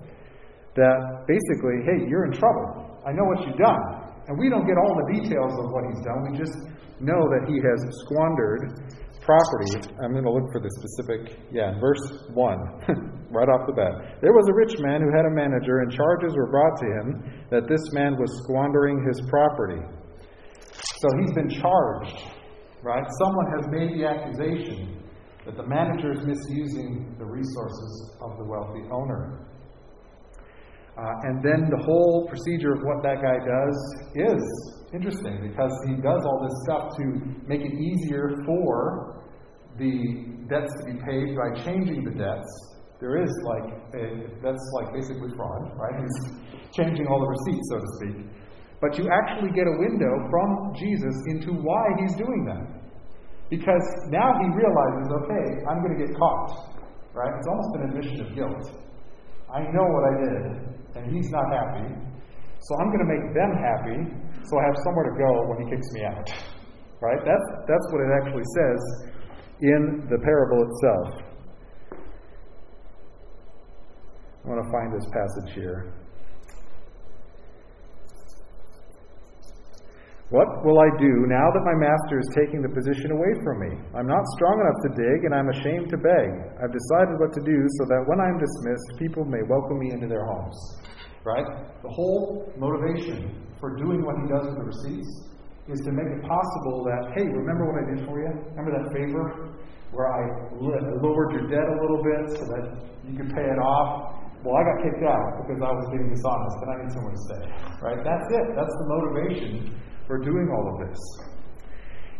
that 0.77 1.25
basically, 1.25 1.81
hey, 1.83 2.05
you're 2.05 2.29
in 2.29 2.33
trouble. 2.37 3.01
I 3.01 3.11
know 3.11 3.25
what 3.25 3.41
you've 3.45 3.57
done. 3.57 3.81
And 4.29 4.37
we 4.37 4.49
don't 4.49 4.67
get 4.67 4.77
all 4.77 4.93
the 5.03 5.19
details 5.19 5.53
of 5.57 5.71
what 5.73 5.83
he's 5.89 6.03
done. 6.05 6.19
We 6.29 6.37
just 6.37 6.55
know 7.01 7.25
that 7.31 7.49
he 7.49 7.57
has 7.57 7.79
squandered 8.05 8.93
property. 9.27 9.91
I'm 9.99 10.13
going 10.13 10.23
to 10.23 10.31
look 10.31 10.47
for 10.51 10.61
the 10.63 10.71
specific, 10.79 11.39
yeah, 11.51 11.75
verse 11.79 12.29
1, 12.31 12.37
right 13.31 13.49
off 13.51 13.67
the 13.67 13.75
bat. 13.75 14.21
There 14.21 14.31
was 14.31 14.47
a 14.47 14.55
rich 14.55 14.79
man 14.79 15.03
who 15.03 15.11
had 15.11 15.27
a 15.27 15.33
manager, 15.35 15.83
and 15.83 15.91
charges 15.91 16.31
were 16.35 16.47
brought 16.47 16.75
to 16.79 16.87
him 16.87 17.07
that 17.51 17.67
this 17.67 17.83
man 17.91 18.15
was 18.15 18.31
squandering 18.43 19.03
his 19.03 19.19
property. 19.27 19.83
So 20.71 21.07
he's 21.19 21.33
been 21.35 21.49
charged, 21.49 22.17
right? 22.83 23.03
Someone 23.19 23.47
has 23.59 23.65
made 23.67 23.99
the 23.99 24.07
accusation 24.07 25.03
that 25.45 25.55
the 25.55 25.67
manager 25.67 26.11
is 26.11 26.23
misusing 26.25 27.15
the 27.19 27.25
resources 27.25 28.15
of 28.21 28.37
the 28.37 28.43
wealthy 28.43 28.83
owner. 28.91 29.47
Uh, 30.97 31.29
and 31.29 31.43
then 31.45 31.69
the 31.69 31.83
whole 31.85 32.25
procedure 32.27 32.73
of 32.73 32.81
what 32.81 33.03
that 33.03 33.21
guy 33.21 33.37
does 33.37 33.77
is 34.15 34.41
interesting 34.93 35.37
because 35.45 35.69
he 35.85 35.93
does 36.01 36.21
all 36.25 36.41
this 36.41 36.57
stuff 36.65 36.97
to 36.97 37.05
make 37.45 37.61
it 37.61 37.73
easier 37.73 38.33
for 38.45 39.21
the 39.77 40.25
debts 40.49 40.73
to 40.81 40.83
be 40.89 40.97
paid 41.05 41.37
by 41.37 41.53
changing 41.61 42.03
the 42.03 42.17
debts. 42.17 42.49
There 42.99 43.21
is 43.21 43.29
like 43.45 43.77
a, 43.93 44.25
that's 44.41 44.65
like 44.73 44.89
basically 44.93 45.29
fraud, 45.37 45.69
right? 45.77 46.01
He's 46.01 46.17
changing 46.73 47.05
all 47.05 47.21
the 47.21 47.29
receipts, 47.29 47.67
so 47.69 47.77
to 47.77 47.89
speak. 48.01 48.17
But 48.81 48.97
you 48.97 49.05
actually 49.09 49.53
get 49.53 49.69
a 49.69 49.77
window 49.77 50.13
from 50.29 50.73
Jesus 50.73 51.13
into 51.29 51.53
why 51.53 51.85
he's 52.01 52.15
doing 52.15 52.45
that. 52.45 52.65
Because 53.49 53.85
now 54.09 54.33
he 54.41 54.47
realizes, 54.49 55.13
okay, 55.23 55.45
I'm 55.69 55.85
going 55.85 55.97
to 55.97 56.05
get 56.05 56.17
caught, 56.17 56.73
right? 57.13 57.31
It's 57.37 57.47
almost 57.47 57.69
an 57.75 57.81
admission 57.89 58.21
of 58.21 58.35
guilt. 58.35 58.81
I 59.53 59.61
know 59.71 59.87
what 59.87 60.03
I 60.03 60.13
did 60.23 60.67
and 60.97 61.15
he's 61.15 61.29
not 61.29 61.45
happy. 61.51 61.87
So 62.59 62.75
I'm 62.81 62.89
going 62.89 63.05
to 63.05 63.11
make 63.11 63.25
them 63.33 63.51
happy 63.53 63.99
so 64.43 64.59
I 64.59 64.63
have 64.65 64.77
somewhere 64.83 65.07
to 65.11 65.15
go 65.17 65.31
when 65.47 65.57
he 65.63 65.75
kicks 65.75 65.87
me 65.93 66.03
out. 66.05 66.29
Right? 66.99 67.19
That's, 67.23 67.47
that's 67.69 67.87
what 67.93 68.01
it 68.01 68.09
actually 68.09 68.41
says 68.57 68.81
in 69.61 70.07
the 70.09 70.17
parable 70.17 70.65
itself. 70.65 71.21
I 74.43 74.49
want 74.49 74.65
to 74.65 74.71
find 74.71 74.91
this 74.91 75.05
passage 75.13 75.53
here. 75.53 75.93
What 80.27 80.43
will 80.67 80.75
I 80.75 80.91
do 80.99 81.23
now 81.31 81.47
that 81.55 81.63
my 81.63 81.71
master 81.79 82.19
is 82.19 82.27
taking 82.35 82.59
the 82.59 82.67
position 82.67 83.15
away 83.15 83.31
from 83.47 83.63
me? 83.63 83.71
I'm 83.95 84.11
not 84.11 84.19
strong 84.35 84.59
enough 84.59 84.79
to 84.83 84.91
dig, 84.91 85.23
and 85.23 85.31
I'm 85.31 85.47
ashamed 85.47 85.87
to 85.87 85.95
beg. 85.95 86.27
I've 86.59 86.75
decided 86.75 87.15
what 87.15 87.31
to 87.31 87.39
do 87.47 87.55
so 87.79 87.87
that 87.87 88.03
when 88.11 88.19
I'm 88.19 88.35
dismissed, 88.35 88.99
people 88.99 89.23
may 89.23 89.39
welcome 89.47 89.79
me 89.79 89.95
into 89.95 90.11
their 90.11 90.27
homes. 90.27 90.59
Right? 91.23 91.47
The 91.79 91.87
whole 91.95 92.43
motivation 92.59 93.39
for 93.55 93.79
doing 93.79 94.03
what 94.03 94.19
he 94.19 94.27
does 94.27 94.51
with 94.51 94.59
the 94.59 94.67
receipts 94.67 95.31
is 95.71 95.79
to 95.87 95.95
make 95.95 96.11
it 96.11 96.19
possible 96.19 96.83
that, 96.91 97.15
hey, 97.15 97.23
remember 97.23 97.63
what 97.71 97.79
I 97.79 97.95
did 97.95 98.03
for 98.03 98.19
you? 98.19 98.31
Remember 98.51 98.83
that 98.83 98.91
favor 98.91 99.55
where 99.95 100.11
I 100.11 100.51
lowered 100.59 101.39
your 101.39 101.47
debt 101.47 101.71
a 101.71 101.77
little 101.79 102.03
bit 102.03 102.35
so 102.35 102.43
that 102.51 102.63
you 103.07 103.15
could 103.15 103.31
pay 103.31 103.47
it 103.47 103.59
off? 103.63 104.11
Well, 104.43 104.59
I 104.59 104.63
got 104.75 104.91
kicked 104.91 105.07
out 105.07 105.47
because 105.47 105.63
I 105.63 105.71
was 105.71 105.87
being 105.87 106.11
dishonest, 106.11 106.57
and 106.59 106.67
I 106.67 106.75
need 106.83 106.91
somewhere 106.91 107.15
to 107.15 107.23
stay. 107.31 107.43
Right? 107.79 107.99
That's 108.03 108.27
it. 108.27 108.45
That's 108.59 108.75
the 108.75 108.87
motivation 108.91 109.71
for 110.07 110.17
doing 110.17 110.47
all 110.55 110.65
of 110.73 110.87
this. 110.87 110.99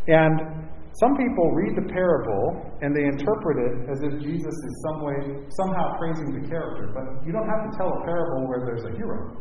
And 0.08 0.68
some 1.00 1.14
people 1.16 1.46
read 1.54 1.76
the 1.78 1.88
parable 1.94 2.76
and 2.82 2.96
they 2.96 3.06
interpret 3.06 3.58
it 3.58 3.76
as 3.90 4.00
if 4.04 4.14
Jesus 4.22 4.56
is 4.56 4.74
some 4.86 5.04
way, 5.04 5.46
somehow 5.62 5.98
praising 5.98 6.42
the 6.42 6.48
character. 6.48 6.92
But 6.94 7.26
you 7.26 7.32
don't 7.32 7.48
have 7.48 7.70
to 7.70 7.72
tell 7.78 7.90
a 7.90 8.02
parable 8.04 8.48
where 8.48 8.66
there's 8.66 8.86
a 8.86 8.94
hero. 8.98 9.36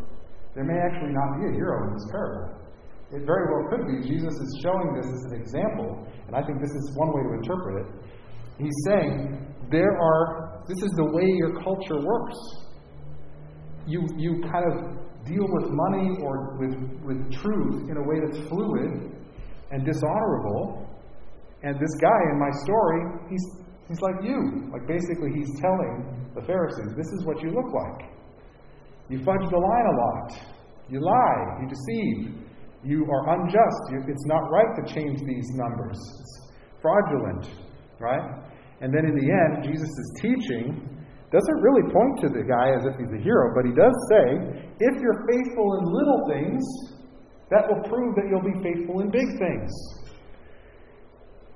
There 0.54 0.64
may 0.64 0.76
actually 0.76 1.12
not 1.12 1.36
be 1.40 1.48
a 1.48 1.52
hero 1.52 1.88
in 1.88 1.94
this 1.94 2.06
parable. 2.10 2.66
It 3.12 3.22
very 3.24 3.46
well 3.52 3.70
could 3.70 3.86
be 3.86 4.08
Jesus 4.08 4.34
is 4.34 4.50
showing 4.62 4.98
this 4.98 5.06
as 5.06 5.22
an 5.30 5.34
example, 5.38 6.04
and 6.26 6.34
I 6.34 6.42
think 6.42 6.60
this 6.60 6.74
is 6.74 6.92
one 6.96 7.14
way 7.14 7.22
to 7.22 7.32
interpret 7.38 7.86
it. 7.86 7.88
He's 8.58 8.74
saying 8.84 9.46
there 9.70 9.96
are 9.96 10.64
this 10.66 10.82
is 10.82 10.90
the 10.96 11.04
way 11.12 11.24
your 11.38 11.54
culture 11.62 12.00
works. 12.02 12.36
You 13.86 14.02
you 14.18 14.42
kind 14.50 14.64
of 14.66 15.05
deal 15.26 15.46
with 15.50 15.70
money 15.70 16.22
or 16.22 16.56
with, 16.58 16.74
with 17.04 17.32
truth 17.32 17.90
in 17.90 17.96
a 17.96 18.02
way 18.02 18.16
that's 18.24 18.48
fluid 18.48 19.12
and 19.70 19.84
dishonorable. 19.84 20.86
And 21.62 21.74
this 21.74 21.94
guy 22.00 22.20
in 22.32 22.38
my 22.38 22.50
story, 22.64 23.02
he's, 23.28 23.44
he's 23.88 24.00
like 24.00 24.22
you. 24.22 24.70
Like 24.72 24.86
basically, 24.86 25.30
he's 25.34 25.50
telling 25.60 26.30
the 26.34 26.42
Pharisees, 26.42 26.94
this 26.96 27.08
is 27.18 27.24
what 27.24 27.42
you 27.42 27.50
look 27.50 27.72
like. 27.72 28.10
You 29.08 29.18
fudge 29.18 29.50
the 29.50 29.58
line 29.58 29.86
a 29.86 29.96
lot. 29.96 30.38
You 30.88 31.00
lie. 31.00 31.44
You 31.62 31.68
deceive. 31.68 32.46
You 32.84 33.06
are 33.10 33.40
unjust. 33.40 33.82
You, 33.90 34.02
it's 34.06 34.26
not 34.26 34.50
right 34.50 34.72
to 34.78 34.94
change 34.94 35.20
these 35.26 35.48
numbers. 35.54 35.98
It's 36.20 36.50
fraudulent, 36.80 37.50
right? 38.00 38.46
And 38.80 38.92
then 38.92 39.06
in 39.06 39.14
the 39.14 39.28
end, 39.32 39.64
Jesus 39.64 39.88
is 39.88 40.12
teaching 40.20 40.95
doesn't 41.30 41.58
really 41.58 41.82
point 41.90 42.14
to 42.22 42.28
the 42.30 42.44
guy 42.46 42.70
as 42.70 42.86
if 42.86 42.94
he's 42.98 43.10
a 43.10 43.22
hero, 43.22 43.50
but 43.54 43.66
he 43.66 43.74
does 43.74 43.94
say, 44.10 44.24
if 44.78 44.94
you're 45.02 45.26
faithful 45.26 45.68
in 45.78 45.82
little 45.90 46.22
things, 46.30 46.62
that 47.50 47.66
will 47.66 47.82
prove 47.86 48.14
that 48.14 48.26
you'll 48.30 48.46
be 48.46 48.58
faithful 48.62 49.00
in 49.02 49.10
big 49.10 49.26
things. 49.38 49.70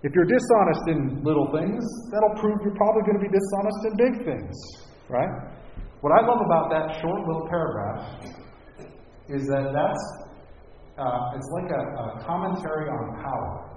If 0.03 0.13
you're 0.15 0.27
dishonest 0.27 0.85
in 0.89 1.23
little 1.23 1.53
things, 1.53 1.85
that'll 2.11 2.41
prove 2.41 2.59
you're 2.65 2.75
probably 2.75 3.03
going 3.03 3.19
to 3.21 3.25
be 3.27 3.31
dishonest 3.31 3.81
in 3.85 3.93
big 3.99 4.15
things, 4.25 4.57
right? 5.09 5.29
What 6.01 6.13
I 6.17 6.25
love 6.25 6.41
about 6.41 6.71
that 6.71 7.01
short 7.03 7.21
little 7.29 7.47
paragraph 7.47 8.25
is 9.29 9.47
that 9.47 9.71
that's 9.75 10.05
uh, 10.97 11.37
it's 11.37 11.49
like 11.53 11.71
a, 11.71 11.83
a 12.01 12.25
commentary 12.27 12.89
on 12.89 13.23
power. 13.23 13.71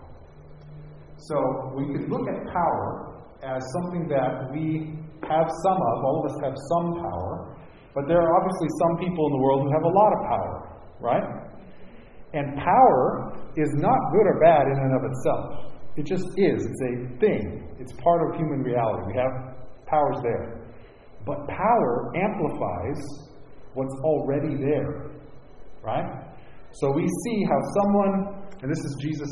So 1.17 1.73
we 1.75 1.93
could 1.93 2.09
look 2.09 2.27
at 2.27 2.51
power 2.51 3.23
as 3.43 3.61
something 3.79 4.07
that 4.09 4.51
we 4.51 4.95
have 5.29 5.47
some 5.63 5.79
of, 5.79 5.95
all 6.03 6.23
of 6.23 6.31
us 6.31 6.37
have 6.43 6.55
some 6.55 6.87
power, 7.01 7.57
but 7.95 8.07
there 8.07 8.17
are 8.17 8.31
obviously 8.37 8.69
some 8.79 8.93
people 8.97 9.27
in 9.27 9.33
the 9.37 9.43
world 9.43 9.59
who 9.63 9.71
have 9.71 9.83
a 9.83 9.93
lot 9.93 10.11
of 10.13 10.19
power, 10.27 10.55
right? 10.99 11.27
And 12.33 12.57
power 12.57 13.37
is 13.55 13.69
not 13.77 13.99
good 14.11 14.25
or 14.25 14.39
bad 14.41 14.65
in 14.65 14.77
and 14.81 14.93
of 14.97 15.03
itself. 15.05 15.73
It 15.95 16.05
just 16.05 16.25
is. 16.37 16.65
It's 16.65 16.81
a 16.81 16.93
thing. 17.19 17.75
It's 17.79 17.93
part 17.93 18.21
of 18.25 18.39
human 18.39 18.63
reality. 18.63 19.13
We 19.13 19.17
have 19.21 19.55
powers 19.85 20.17
there. 20.23 20.63
But 21.25 21.47
power 21.47 22.11
amplifies 22.17 22.99
what's 23.75 23.93
already 24.03 24.55
there, 24.57 25.11
right? 25.83 26.33
So 26.71 26.91
we 26.91 27.07
see 27.25 27.43
how 27.45 27.59
someone, 27.81 28.43
and 28.61 28.71
this 28.71 28.83
is 28.83 28.97
Jesus' 28.99 29.29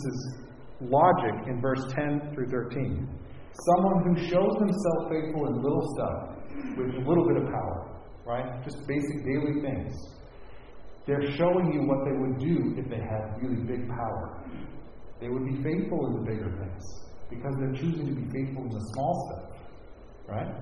logic 0.81 1.47
in 1.47 1.59
verse 1.59 1.81
10 1.93 2.33
through 2.33 2.47
13. 2.47 3.09
Someone 3.53 4.03
who 4.03 4.15
shows 4.29 4.55
himself 4.59 5.11
faithful 5.11 5.47
in 5.47 5.61
little 5.61 5.85
stuff 5.95 6.41
with 6.77 6.95
a 6.95 7.03
little 7.07 7.27
bit 7.27 7.37
of 7.43 7.45
power, 7.51 8.01
right? 8.25 8.63
Just 8.63 8.77
basic 8.87 9.25
daily 9.25 9.61
things. 9.61 9.93
They're 11.05 11.35
showing 11.35 11.73
you 11.73 11.81
what 11.83 12.05
they 12.05 12.15
would 12.15 12.39
do 12.39 12.75
if 12.77 12.89
they 12.89 13.01
had 13.01 13.35
really 13.41 13.63
big 13.63 13.87
power. 13.89 14.43
They 15.19 15.29
would 15.29 15.45
be 15.45 15.61
faithful 15.61 16.07
in 16.07 16.13
the 16.13 16.31
bigger 16.31 16.49
things 16.57 16.83
because 17.29 17.53
they're 17.59 17.73
choosing 17.73 18.07
to 18.07 18.15
be 18.15 18.27
faithful 18.31 18.63
in 18.63 18.69
the 18.69 18.85
small 18.93 19.13
stuff, 19.27 19.59
right? 20.27 20.55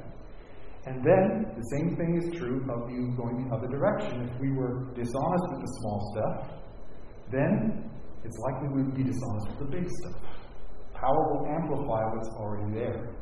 And 0.86 1.04
then 1.04 1.46
the 1.56 1.66
same 1.76 1.96
thing 1.96 2.18
is 2.18 2.40
true 2.40 2.66
of 2.72 2.90
you 2.90 3.14
going 3.16 3.48
the 3.48 3.56
other 3.56 3.68
direction. 3.68 4.30
If 4.34 4.40
we 4.40 4.52
were 4.52 4.90
dishonest 4.96 5.46
with 5.52 5.62
the 5.62 5.72
small 5.82 6.14
stuff, 6.14 6.50
then 7.32 7.92
it's 8.24 8.38
likely 8.40 8.70
we 8.70 8.84
would 8.84 8.96
be 8.96 9.04
dishonest 9.04 9.48
with 9.50 9.60
the 9.60 9.78
big 9.78 9.88
stuff. 10.02 10.22
Power 11.00 11.24
will 11.32 11.48
amplify 11.48 12.04
what's 12.12 12.28
already 12.36 12.74
there. 12.76 13.16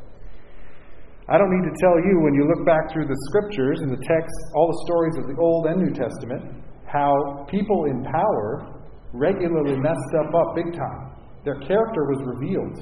I 1.29 1.38
don't 1.38 1.51
need 1.51 1.69
to 1.69 1.75
tell 1.77 1.98
you 2.01 2.22
when 2.24 2.34
you 2.34 2.48
look 2.48 2.65
back 2.65 2.89
through 2.91 3.05
the 3.05 3.19
scriptures 3.29 3.81
and 3.81 3.91
the 3.91 4.01
texts, 4.01 4.39
all 4.55 4.67
the 4.67 4.81
stories 4.88 5.15
of 5.19 5.27
the 5.27 5.36
Old 5.39 5.67
and 5.67 5.84
New 5.84 5.93
Testament, 5.93 6.63
how 6.88 7.46
people 7.51 7.86
in 7.86 8.01
power 8.03 8.81
regularly 9.13 9.77
messed 9.77 10.00
stuff 10.10 10.34
up 10.34 10.55
big 10.55 10.74
time. 10.74 11.12
Their 11.43 11.60
character 11.60 12.07
was 12.10 12.24
revealed, 12.25 12.81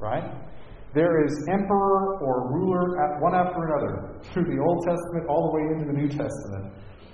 right? 0.00 0.30
There 0.94 1.24
is 1.26 1.32
emperor 1.50 2.22
or 2.22 2.52
ruler 2.54 3.02
at 3.04 3.20
one 3.20 3.34
after 3.34 3.66
another 3.66 4.20
through 4.32 4.44
the 4.44 4.62
Old 4.62 4.86
Testament 4.86 5.28
all 5.28 5.50
the 5.50 5.54
way 5.58 5.64
into 5.74 5.86
the 5.92 5.98
New 5.98 6.08
Testament 6.08 6.72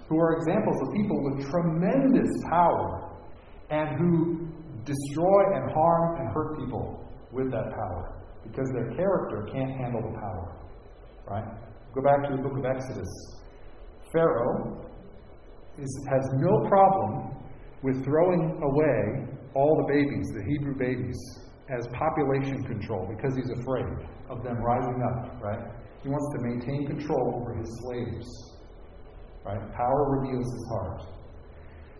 who 0.08 0.18
are 0.18 0.36
examples 0.36 0.76
of 0.82 0.94
people 0.94 1.18
with 1.24 1.50
tremendous 1.50 2.30
power 2.48 3.18
and 3.70 3.98
who 3.98 4.48
destroy 4.84 5.42
and 5.54 5.70
harm 5.72 6.20
and 6.20 6.32
hurt 6.32 6.58
people 6.58 7.07
with 7.32 7.50
that 7.50 7.70
power 7.74 8.18
because 8.42 8.68
their 8.72 8.90
character 8.96 9.48
can't 9.52 9.70
handle 9.70 10.02
the 10.02 10.18
power. 10.18 10.56
Right? 11.28 11.44
Go 11.94 12.02
back 12.02 12.28
to 12.28 12.36
the 12.36 12.42
book 12.42 12.56
of 12.58 12.64
Exodus. 12.64 13.08
Pharaoh 14.12 14.86
is, 15.78 16.06
has 16.08 16.24
no 16.34 16.68
problem 16.68 17.36
with 17.82 18.04
throwing 18.04 18.60
away 18.62 19.34
all 19.54 19.84
the 19.86 19.92
babies, 19.92 20.26
the 20.34 20.44
Hebrew 20.48 20.74
babies, 20.78 21.18
as 21.70 21.86
population 21.88 22.62
control 22.64 23.06
because 23.08 23.36
he's 23.36 23.50
afraid 23.60 23.84
of 24.30 24.42
them 24.42 24.56
rising 24.56 25.02
up, 25.02 25.42
right? 25.42 25.60
He 26.02 26.08
wants 26.08 26.26
to 26.36 26.48
maintain 26.48 26.86
control 26.86 27.40
over 27.40 27.54
his 27.58 27.68
slaves. 27.82 28.26
Right? 29.44 29.60
Power 29.74 30.20
reveals 30.20 30.44
his 30.44 30.66
heart. 30.70 31.02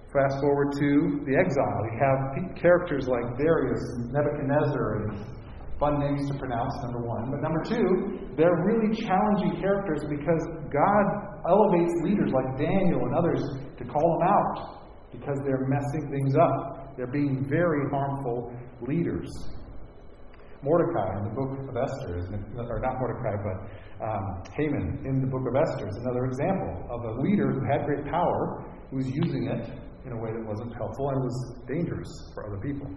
Fast 0.09 0.41
forward 0.41 0.73
to 0.81 1.21
the 1.29 1.37
exile. 1.37 1.81
You 1.85 2.01
have 2.01 2.57
characters 2.57 3.05
like 3.09 3.37
Darius 3.37 3.85
and 3.93 4.09
Nebuchadnezzar 4.09 5.05
and 5.05 5.21
fun 5.79 6.01
names 6.01 6.25
to 6.33 6.35
pronounce, 6.39 6.73
number 6.81 7.05
one. 7.05 7.29
But 7.29 7.45
number 7.45 7.61
two, 7.61 8.33
they're 8.33 8.57
really 8.65 8.97
challenging 8.97 9.61
characters 9.61 10.01
because 10.09 10.41
God 10.73 11.05
elevates 11.45 11.93
leaders 12.01 12.33
like 12.33 12.57
Daniel 12.57 13.05
and 13.05 13.15
others 13.21 13.45
to 13.77 13.85
call 13.85 14.17
them 14.17 14.25
out 14.25 14.81
because 15.13 15.37
they're 15.45 15.69
messing 15.69 16.09
things 16.09 16.35
up. 16.41 16.97
They're 16.97 17.13
being 17.13 17.45
very 17.45 17.85
harmful 17.93 18.57
leaders. 18.89 19.29
Mordecai 20.63 21.21
in 21.21 21.25
the 21.29 21.35
book 21.37 21.53
of 21.69 21.77
Esther, 21.77 22.25
or 22.57 22.81
not 22.81 22.97
Mordecai, 22.99 23.37
but 23.45 24.05
um, 24.09 24.43
Haman 24.57 25.05
in 25.05 25.21
the 25.21 25.29
book 25.29 25.45
of 25.47 25.55
Esther 25.55 25.87
is 25.87 25.97
another 26.01 26.25
example 26.25 26.89
of 26.91 27.05
a 27.05 27.21
leader 27.21 27.53
who 27.53 27.61
had 27.71 27.85
great 27.85 28.05
power, 28.11 28.65
who 28.91 28.97
was 28.97 29.07
using 29.07 29.47
it 29.53 29.69
in 30.09 30.17
a 30.17 30.21
way 30.21 30.33
that 30.33 30.41
wasn't 30.41 30.73
helpful 30.73 31.13
and 31.13 31.21
was 31.21 31.37
dangerous 31.69 32.09
for 32.33 32.49
other 32.49 32.57
people. 32.65 32.89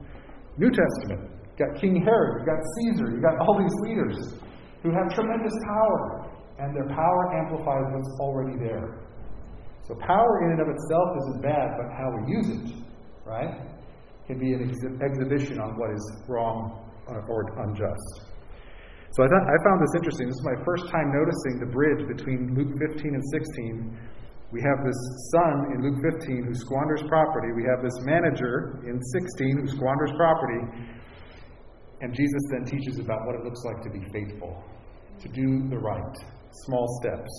New 0.55 0.71
Testament, 0.71 1.27
you've 1.27 1.59
got 1.59 1.75
King 1.75 1.99
Herod, 1.99 2.39
you've 2.39 2.47
got 2.47 2.63
Caesar, 2.79 3.11
you've 3.11 3.23
got 3.23 3.35
all 3.43 3.59
these 3.59 3.75
leaders 3.83 4.39
who 4.83 4.95
have 4.95 5.11
tremendous 5.11 5.53
power, 5.67 6.31
and 6.59 6.75
their 6.75 6.87
power 6.87 7.21
amplifies 7.35 7.85
what's 7.91 8.11
already 8.19 8.57
there. 8.57 9.03
So 9.87 9.95
power 9.99 10.47
in 10.47 10.55
and 10.55 10.61
of 10.63 10.69
itself 10.71 11.07
isn't 11.19 11.41
bad, 11.43 11.75
but 11.75 11.91
how 11.91 12.07
we 12.15 12.31
use 12.31 12.47
it, 12.47 12.79
right, 13.25 13.59
can 14.27 14.39
be 14.39 14.53
an 14.53 14.69
ex- 14.69 15.03
exhibition 15.03 15.59
on 15.59 15.75
what 15.77 15.91
is 15.91 16.03
wrong 16.27 16.87
or 17.07 17.19
unjust. 17.67 18.31
So 19.11 19.23
I, 19.23 19.27
thought, 19.27 19.43
I 19.43 19.57
found 19.67 19.83
this 19.83 19.91
interesting. 19.99 20.27
This 20.27 20.39
is 20.39 20.47
my 20.47 20.63
first 20.63 20.87
time 20.87 21.11
noticing 21.11 21.59
the 21.59 21.67
bridge 21.67 22.07
between 22.07 22.55
Luke 22.55 22.71
15 22.95 23.11
and 23.11 23.23
16 23.27 23.99
we 24.51 24.61
have 24.61 24.83
this 24.83 24.99
son 25.31 25.71
in 25.71 25.81
Luke 25.81 26.03
15 26.19 26.43
who 26.43 26.53
squanders 26.53 27.01
property. 27.07 27.47
We 27.55 27.63
have 27.63 27.81
this 27.81 27.95
manager 28.03 28.83
in 28.83 28.99
16 28.99 29.57
who 29.63 29.67
squanders 29.67 30.11
property. 30.17 30.91
And 32.01 32.13
Jesus 32.13 32.41
then 32.51 32.65
teaches 32.65 32.99
about 32.99 33.25
what 33.25 33.35
it 33.35 33.43
looks 33.43 33.63
like 33.63 33.81
to 33.83 33.89
be 33.89 34.03
faithful, 34.11 34.61
to 35.19 35.29
do 35.29 35.69
the 35.69 35.77
right, 35.77 36.17
small 36.65 36.87
steps. 37.01 37.31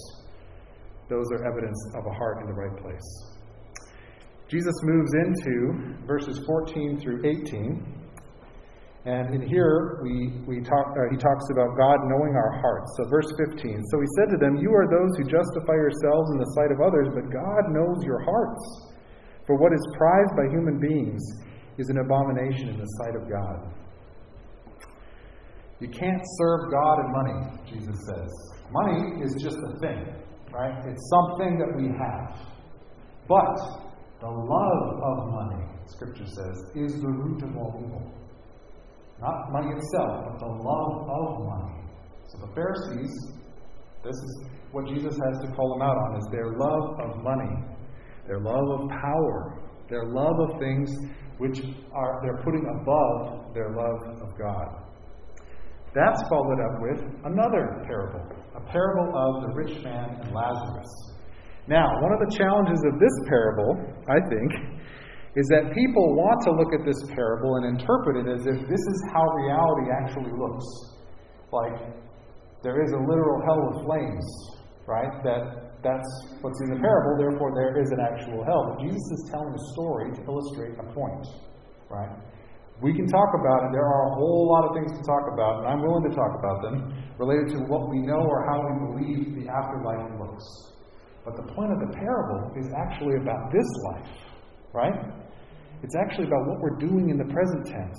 those 1.10 1.26
are 1.32 1.44
evidence 1.44 1.78
of 1.94 2.06
a 2.06 2.14
heart 2.14 2.38
in 2.40 2.46
the 2.46 2.54
right 2.54 2.76
place. 2.80 3.32
Jesus 4.48 4.74
moves 4.82 5.12
into 5.14 6.06
verses 6.06 6.40
14 6.46 7.00
through 7.00 7.20
18. 7.24 8.01
And 9.04 9.34
in 9.34 9.42
here, 9.42 9.98
we, 10.02 10.30
we 10.46 10.62
talk, 10.62 10.94
uh, 10.94 11.10
he 11.10 11.18
talks 11.18 11.50
about 11.50 11.74
God 11.74 11.98
knowing 12.06 12.38
our 12.38 12.54
hearts. 12.62 12.86
So, 12.96 13.10
verse 13.10 13.26
15. 13.50 13.82
So 13.90 13.98
he 13.98 14.06
said 14.14 14.30
to 14.30 14.38
them, 14.38 14.62
You 14.62 14.70
are 14.70 14.86
those 14.86 15.10
who 15.18 15.24
justify 15.26 15.74
yourselves 15.74 16.30
in 16.30 16.38
the 16.38 16.50
sight 16.54 16.70
of 16.70 16.78
others, 16.78 17.10
but 17.10 17.26
God 17.26 17.62
knows 17.74 17.98
your 18.06 18.22
hearts. 18.22 18.62
For 19.46 19.58
what 19.58 19.72
is 19.74 19.82
prized 19.98 20.34
by 20.38 20.46
human 20.54 20.78
beings 20.78 21.20
is 21.78 21.90
an 21.90 21.98
abomination 21.98 22.68
in 22.68 22.78
the 22.78 22.86
sight 23.02 23.16
of 23.18 23.28
God. 23.28 23.74
You 25.80 25.88
can't 25.88 26.22
serve 26.38 26.70
God 26.70 26.98
and 27.02 27.10
money, 27.10 27.58
Jesus 27.66 27.96
says. 28.06 28.30
Money 28.70 29.24
is 29.24 29.34
just 29.42 29.56
a 29.56 29.80
thing, 29.80 30.14
right? 30.54 30.78
It's 30.86 31.10
something 31.10 31.58
that 31.58 31.74
we 31.74 31.90
have. 31.90 32.38
But 33.26 33.82
the 34.20 34.30
love 34.30 35.02
of 35.02 35.32
money, 35.32 35.64
Scripture 35.86 36.26
says, 36.26 36.56
is 36.76 37.00
the 37.00 37.08
root 37.08 37.42
of 37.42 37.56
all 37.56 37.82
evil. 37.84 38.21
Not 39.22 39.52
money 39.52 39.70
itself, 39.70 40.26
but 40.26 40.38
the 40.40 40.50
love 40.50 41.06
of 41.06 41.46
money. 41.46 41.78
So 42.26 42.38
the 42.44 42.52
Pharisees, 42.54 43.14
this 44.02 44.16
is 44.16 44.46
what 44.72 44.88
Jesus 44.88 45.14
has 45.14 45.38
to 45.46 45.54
call 45.54 45.78
them 45.78 45.82
out 45.82 45.94
on, 45.94 46.18
is 46.18 46.26
their 46.32 46.50
love 46.58 46.98
of 47.06 47.22
money, 47.22 47.54
their 48.26 48.40
love 48.40 48.66
of 48.80 48.88
power, 48.90 49.62
their 49.88 50.06
love 50.10 50.34
of 50.50 50.58
things 50.58 50.90
which 51.38 51.62
are 51.94 52.20
they're 52.22 52.42
putting 52.42 52.66
above 52.82 53.54
their 53.54 53.70
love 53.70 54.22
of 54.22 54.36
God. 54.36 54.82
That's 55.94 56.22
followed 56.28 56.60
up 56.66 56.80
with 56.80 57.00
another 57.24 57.84
parable, 57.86 58.26
a 58.56 58.60
parable 58.72 59.12
of 59.14 59.42
the 59.42 59.54
rich 59.54 59.84
man 59.84 60.18
and 60.20 60.34
Lazarus. 60.34 60.88
Now, 61.68 61.86
one 62.02 62.12
of 62.12 62.18
the 62.28 62.34
challenges 62.36 62.82
of 62.90 62.98
this 62.98 63.12
parable, 63.28 63.86
I 64.08 64.18
think, 64.28 64.71
is 65.34 65.48
that 65.48 65.72
people 65.72 66.12
want 66.12 66.44
to 66.44 66.52
look 66.52 66.76
at 66.76 66.84
this 66.84 67.00
parable 67.16 67.56
and 67.56 67.78
interpret 67.78 68.20
it 68.20 68.28
as 68.28 68.44
if 68.44 68.58
this 68.68 68.84
is 68.84 68.98
how 69.12 69.24
reality 69.32 69.88
actually 69.88 70.32
looks. 70.36 70.66
Like 71.48 71.78
there 72.62 72.84
is 72.84 72.92
a 72.92 73.00
literal 73.00 73.40
hell 73.44 73.60
with 73.72 73.84
flames, 73.88 74.26
right? 74.84 75.12
That 75.24 75.72
that's 75.82 76.06
what's 76.40 76.60
in 76.62 76.70
the 76.70 76.78
parable, 76.78 77.18
therefore 77.18 77.50
there 77.58 77.74
is 77.80 77.90
an 77.90 78.00
actual 78.00 78.44
hell. 78.46 78.62
But 78.70 78.86
Jesus 78.86 79.02
is 79.18 79.30
telling 79.34 79.50
a 79.50 79.62
story 79.74 80.14
to 80.14 80.20
illustrate 80.22 80.78
a 80.78 80.86
point, 80.94 81.26
right? 81.90 82.12
We 82.80 82.94
can 82.94 83.06
talk 83.06 83.30
about 83.34 83.66
it. 83.66 83.70
There 83.72 83.86
are 83.86 84.02
a 84.10 84.14
whole 84.14 84.50
lot 84.50 84.68
of 84.68 84.72
things 84.74 84.90
to 84.98 85.02
talk 85.06 85.26
about, 85.32 85.62
and 85.62 85.66
I'm 85.70 85.82
willing 85.82 86.06
to 86.10 86.14
talk 86.14 86.34
about 86.38 86.62
them 86.62 86.76
related 87.18 87.54
to 87.54 87.58
what 87.66 87.90
we 87.90 88.02
know 88.02 88.22
or 88.22 88.46
how 88.46 88.58
we 88.58 88.72
believe 88.90 89.22
the 89.38 89.50
afterlife 89.50 90.06
looks. 90.18 90.46
But 91.24 91.36
the 91.36 91.46
point 91.54 91.70
of 91.70 91.78
the 91.78 91.94
parable 91.94 92.50
is 92.58 92.66
actually 92.74 93.16
about 93.22 93.52
this 93.52 93.66
life, 93.90 94.10
right? 94.74 95.21
It's 95.82 95.96
actually 95.96 96.26
about 96.26 96.46
what 96.46 96.60
we're 96.60 96.78
doing 96.78 97.10
in 97.10 97.18
the 97.18 97.32
present 97.32 97.66
tense. 97.66 97.98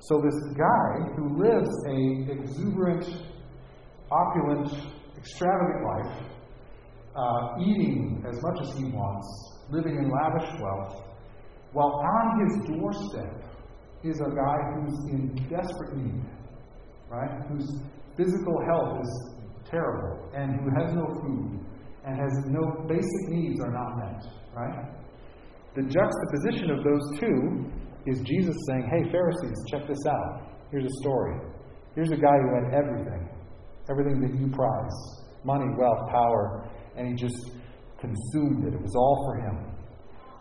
So 0.00 0.20
this 0.20 0.34
guy 0.56 1.14
who 1.16 1.38
lives 1.38 1.68
a 1.88 2.32
exuberant, 2.32 3.04
opulent, 4.10 4.72
extravagant 5.16 5.84
life, 5.84 6.22
uh, 7.16 7.60
eating 7.60 8.24
as 8.28 8.40
much 8.42 8.58
as 8.62 8.78
he 8.78 8.84
wants, 8.84 9.26
living 9.70 9.96
in 9.96 10.10
lavish 10.10 10.60
wealth, 10.60 11.04
while 11.72 12.00
on 12.00 12.40
his 12.40 12.68
doorstep 12.68 13.44
is 14.02 14.20
a 14.20 14.30
guy 14.30 14.56
who's 14.74 15.10
in 15.10 15.34
desperate 15.50 15.96
need, 15.96 16.24
right? 17.10 17.30
Whose 17.48 17.80
physical 18.16 18.56
health 18.66 19.00
is 19.02 19.34
terrible 19.70 20.30
and 20.34 20.60
who 20.60 20.70
has 20.80 20.94
no 20.94 21.06
food 21.20 21.60
and 22.04 22.16
has 22.16 22.44
no 22.46 22.86
basic 22.88 23.28
needs 23.28 23.60
are 23.60 23.72
not 23.72 23.98
met, 23.98 24.24
right? 24.54 24.97
The 25.74 25.82
juxtaposition 25.82 26.70
of 26.70 26.84
those 26.84 27.20
two 27.20 27.70
is 28.06 28.20
Jesus 28.20 28.56
saying, 28.68 28.88
Hey, 28.90 29.10
Pharisees, 29.10 29.58
check 29.70 29.86
this 29.86 30.04
out. 30.06 30.48
Here's 30.70 30.84
a 30.84 30.96
story. 31.02 31.38
Here's 31.94 32.10
a 32.10 32.16
guy 32.16 32.36
who 32.36 32.54
had 32.54 32.74
everything, 32.74 33.28
everything 33.90 34.20
that 34.20 34.38
you 34.38 34.48
prize 34.48 35.24
money, 35.44 35.66
wealth, 35.78 36.10
power, 36.10 36.68
and 36.96 37.08
he 37.08 37.14
just 37.14 37.50
consumed 38.00 38.66
it. 38.66 38.74
It 38.74 38.82
was 38.82 38.94
all 38.94 39.24
for 39.26 39.40
him. 39.40 39.74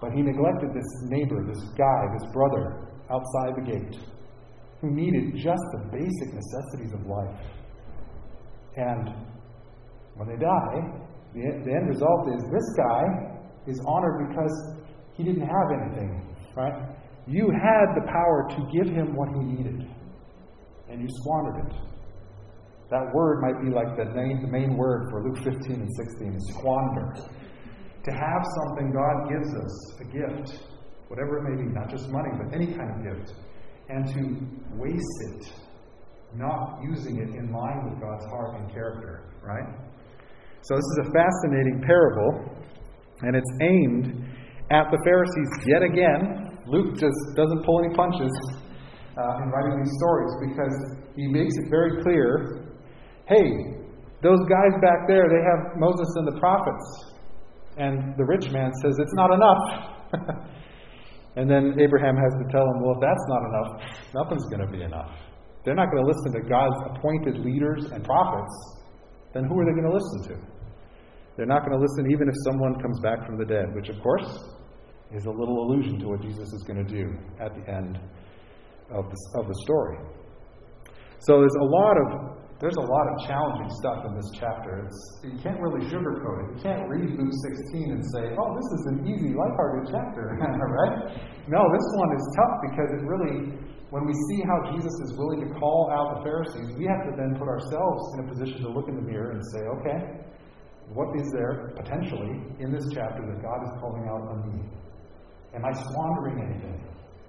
But 0.01 0.11
he 0.13 0.21
neglected 0.21 0.73
this 0.73 0.89
neighbor, 1.03 1.43
this 1.45 1.63
guy, 1.77 2.01
this 2.19 2.29
brother, 2.31 2.87
outside 3.09 3.55
the 3.55 3.71
gate 3.71 3.99
who 4.81 4.91
needed 4.91 5.33
just 5.35 5.63
the 5.73 5.89
basic 5.91 6.33
necessities 6.33 6.93
of 6.93 7.05
life. 7.07 7.39
And 8.75 9.09
when 10.15 10.27
they 10.27 10.37
die, 10.37 10.77
the, 11.33 11.41
the 11.65 11.71
end 11.73 11.89
result 11.89 12.29
is 12.29 12.43
this 12.51 12.69
guy 12.77 13.03
is 13.65 13.81
honored 13.87 14.29
because 14.29 14.53
he 15.17 15.23
didn't 15.23 15.47
have 15.47 15.69
anything, 15.73 16.35
right? 16.55 16.95
You 17.25 17.49
had 17.51 17.95
the 17.95 18.05
power 18.07 18.47
to 18.49 18.59
give 18.71 18.87
him 18.93 19.15
what 19.15 19.29
he 19.29 19.39
needed, 19.43 19.89
and 20.89 21.01
you 21.01 21.07
squandered 21.21 21.65
it. 21.65 21.73
That 22.89 23.11
word 23.13 23.41
might 23.41 23.59
be 23.61 23.69
like 23.73 23.97
the, 23.97 24.05
name, 24.15 24.41
the 24.41 24.47
main 24.47 24.77
word 24.77 25.09
for 25.09 25.23
Luke 25.23 25.43
15 25.43 25.75
and 25.75 25.89
16 25.93 26.39
squander. 26.53 27.15
To 28.05 28.11
have 28.11 28.43
something 28.63 28.93
God 28.93 29.27
gives 29.27 29.53
us, 29.55 29.99
a 29.99 30.05
gift, 30.05 30.63
whatever 31.09 31.39
it 31.39 31.43
may 31.49 31.63
be, 31.63 31.69
not 31.73 31.89
just 31.89 32.07
money, 32.07 32.29
but 32.37 32.55
any 32.55 32.67
kind 32.67 32.89
of 32.95 33.03
gift, 33.03 33.33
and 33.89 34.07
to 34.13 34.77
waste 34.77 35.19
it, 35.35 35.51
not 36.35 36.79
using 36.81 37.17
it 37.17 37.35
in 37.35 37.51
line 37.51 37.89
with 37.89 37.99
God's 37.99 38.25
heart 38.27 38.61
and 38.61 38.71
character, 38.71 39.33
right? 39.43 39.67
So, 40.61 40.75
this 40.75 40.85
is 40.85 40.99
a 41.07 41.11
fascinating 41.11 41.83
parable, 41.85 42.55
and 43.21 43.35
it's 43.35 43.51
aimed 43.61 44.26
at 44.71 44.91
the 44.91 44.99
Pharisees 45.03 45.51
yet 45.65 45.83
again. 45.83 46.59
Luke 46.67 46.99
just 46.99 47.15
doesn't 47.35 47.63
pull 47.63 47.83
any 47.83 47.95
punches 47.95 48.33
uh, 49.15 49.43
in 49.43 49.49
writing 49.49 49.79
these 49.79 49.93
stories 49.97 50.33
because 50.51 50.75
he 51.15 51.27
makes 51.27 51.55
it 51.57 51.69
very 51.69 52.01
clear 52.03 52.63
hey, 53.27 53.75
those 54.23 54.39
guys 54.47 54.71
back 54.79 55.03
there, 55.07 55.27
they 55.27 55.43
have 55.43 55.75
Moses 55.75 56.07
and 56.15 56.27
the 56.31 56.39
prophets. 56.39 57.11
And 57.75 58.15
the 58.15 58.23
rich 58.23 58.49
man 58.51 58.71
says, 58.81 58.95
it's 58.99 59.13
not 59.15 59.33
enough. 59.35 60.47
And 61.37 61.45
then 61.47 61.77
Abraham 61.77 62.17
has 62.17 62.33
to 62.41 62.45
tell 62.49 62.65
him, 62.65 62.81
well, 62.81 62.97
if 62.97 63.01
that's 63.05 63.25
not 63.29 63.41
enough, 63.45 63.71
nothing's 64.09 64.49
going 64.49 64.65
to 64.65 64.71
be 64.73 64.81
enough. 64.81 65.13
They're 65.63 65.77
not 65.77 65.93
going 65.93 66.01
to 66.01 66.09
listen 66.09 66.33
to 66.33 66.49
God's 66.49 66.75
appointed 66.89 67.45
leaders 67.45 67.85
and 67.93 68.03
prophets. 68.03 68.53
Then 69.35 69.45
who 69.45 69.53
are 69.61 69.65
they 69.69 69.77
going 69.77 69.85
to 69.85 69.93
listen 69.93 70.33
to? 70.33 70.35
They're 71.37 71.45
not 71.45 71.61
going 71.61 71.77
to 71.77 71.81
listen 71.81 72.09
even 72.09 72.27
if 72.27 72.33
someone 72.43 72.81
comes 72.81 72.99
back 73.01 73.23
from 73.27 73.37
the 73.37 73.45
dead, 73.45 73.69
which, 73.75 73.89
of 73.89 74.01
course, 74.01 74.25
is 75.13 75.25
a 75.25 75.31
little 75.31 75.63
allusion 75.63 75.99
to 75.99 76.07
what 76.07 76.21
Jesus 76.21 76.51
is 76.53 76.63
going 76.67 76.83
to 76.85 76.89
do 76.89 77.15
at 77.39 77.55
the 77.55 77.71
end 77.71 77.99
of 78.91 79.05
the, 79.09 79.17
of 79.39 79.47
the 79.47 79.55
story. 79.63 79.97
So 81.19 81.39
there's 81.39 81.59
a 81.59 81.65
lot 81.65 81.95
of 81.97 82.37
there's 82.59 82.77
a 82.77 82.89
lot 82.89 83.05
of 83.13 83.15
challenging 83.29 83.69
stuff 83.77 84.01
in 84.09 84.17
this 84.17 84.25
chapter. 84.33 84.81
It's, 84.81 84.97
you 85.21 85.37
can't 85.37 85.61
really 85.61 85.85
sugarcoat 85.93 86.41
it. 86.41 86.57
You 86.57 86.59
can't 86.65 86.89
read 86.89 87.13
Luke 87.13 87.29
16 87.29 87.93
and 87.93 88.01
say, 88.17 88.33
oh, 88.33 88.49
this 88.57 88.69
is 88.73 88.83
an 88.89 88.97
easy, 89.05 89.29
lighthearted 89.37 89.93
chapter, 89.93 90.33
right? 90.41 90.97
No, 91.45 91.61
this 91.69 91.87
one 92.01 92.11
is 92.17 92.23
tough 92.33 92.55
because 92.65 92.89
it 92.97 93.05
really, 93.05 93.61
when 93.93 94.09
we 94.09 94.13
see 94.33 94.41
how 94.41 94.73
Jesus 94.73 94.89
is 95.05 95.13
willing 95.21 95.45
to 95.45 95.53
call 95.61 95.93
out 95.93 96.17
the 96.17 96.21
Pharisees, 96.25 96.73
we 96.81 96.89
have 96.89 97.05
to 97.05 97.13
then 97.13 97.37
put 97.37 97.45
ourselves 97.45 98.01
in 98.17 98.25
a 98.25 98.27
position 98.33 98.65
to 98.65 98.73
look 98.73 98.89
in 98.89 98.95
the 98.97 99.05
mirror 99.05 99.37
and 99.37 99.41
say, 99.53 99.61
okay, 99.77 99.99
what 100.97 101.13
is 101.13 101.29
there 101.37 101.77
potentially 101.77 102.41
in 102.57 102.73
this 102.73 102.89
chapter 102.89 103.21
that 103.21 103.37
God 103.37 103.61
is 103.69 103.73
calling 103.77 104.09
out 104.09 104.33
on 104.33 104.37
me? 104.49 104.65
Am 105.55 105.65
I 105.65 105.71
squandering 105.71 106.43
anything? 106.43 106.83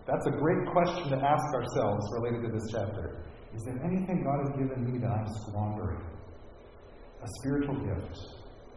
That's 0.07 0.27
a 0.27 0.31
great 0.31 0.67
question 0.73 1.11
to 1.11 1.17
ask 1.17 1.55
ourselves 1.55 2.05
related 2.13 2.43
to 2.47 2.53
this 2.53 2.65
chapter. 2.73 3.25
Is 3.55 3.63
there 3.65 3.81
anything 3.85 4.25
God 4.25 4.41
has 4.47 4.57
given 4.59 4.85
me 4.85 4.99
that 4.99 5.11
I'm 5.11 5.27
squandering? 5.43 6.01
A 7.23 7.29
spiritual 7.41 7.77
gift, 7.85 8.19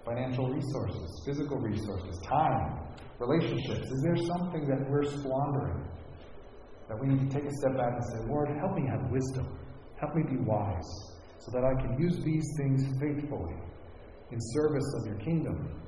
financial 0.05 0.49
resources, 0.49 1.23
physical 1.25 1.57
resources, 1.57 2.19
time, 2.27 2.79
relationships. 3.19 3.87
Is 3.91 4.01
there 4.03 4.17
something 4.17 4.67
that 4.67 4.89
we're 4.89 5.05
squandering? 5.05 5.87
That 6.89 6.99
we 6.99 7.07
need 7.07 7.29
to 7.29 7.35
take 7.35 7.47
a 7.47 7.53
step 7.61 7.77
back 7.77 7.93
and 7.93 8.03
say, 8.03 8.27
Lord, 8.27 8.49
help 8.59 8.75
me 8.75 8.87
have 8.89 9.09
wisdom. 9.11 9.57
Help 9.99 10.15
me 10.15 10.23
be 10.23 10.37
wise 10.43 11.11
so 11.39 11.51
that 11.53 11.63
I 11.63 11.73
can 11.81 11.97
use 11.99 12.17
these 12.23 12.45
things 12.57 12.83
faithfully 12.99 13.55
in 14.31 14.37
service 14.53 14.85
of 14.99 15.05
your 15.07 15.17
kingdom. 15.17 15.81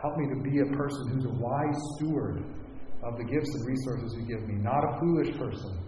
Help 0.00 0.16
me 0.16 0.26
to 0.28 0.40
be 0.42 0.60
a 0.60 0.76
person 0.76 1.08
who's 1.08 1.24
a 1.24 1.34
wise 1.40 1.80
steward 1.96 2.44
of 3.02 3.16
the 3.16 3.24
gifts 3.24 3.50
and 3.54 3.66
resources 3.66 4.16
you 4.18 4.24
give 4.26 4.46
me, 4.48 4.54
not 4.60 4.84
a 4.84 5.00
foolish 5.00 5.36
person 5.36 5.86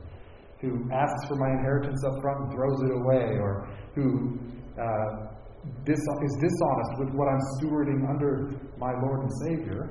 who 0.61 0.91
asks 0.93 1.29
for 1.29 1.37
my 1.37 1.51
inheritance 1.51 2.03
up 2.05 2.21
front 2.21 2.39
and 2.41 2.53
throws 2.53 2.81
it 2.83 2.93
away, 2.99 3.39
or 3.39 3.69
who 3.95 4.39
uh, 4.75 5.39
dis- 5.85 5.99
is 5.99 6.35
dishonest 6.41 6.93
with 6.99 7.11
what 7.15 7.29
I'm 7.29 7.43
stewarding 7.59 8.09
under 8.09 8.51
my 8.77 8.91
Lord 9.03 9.23
and 9.23 9.33
Savior, 9.47 9.91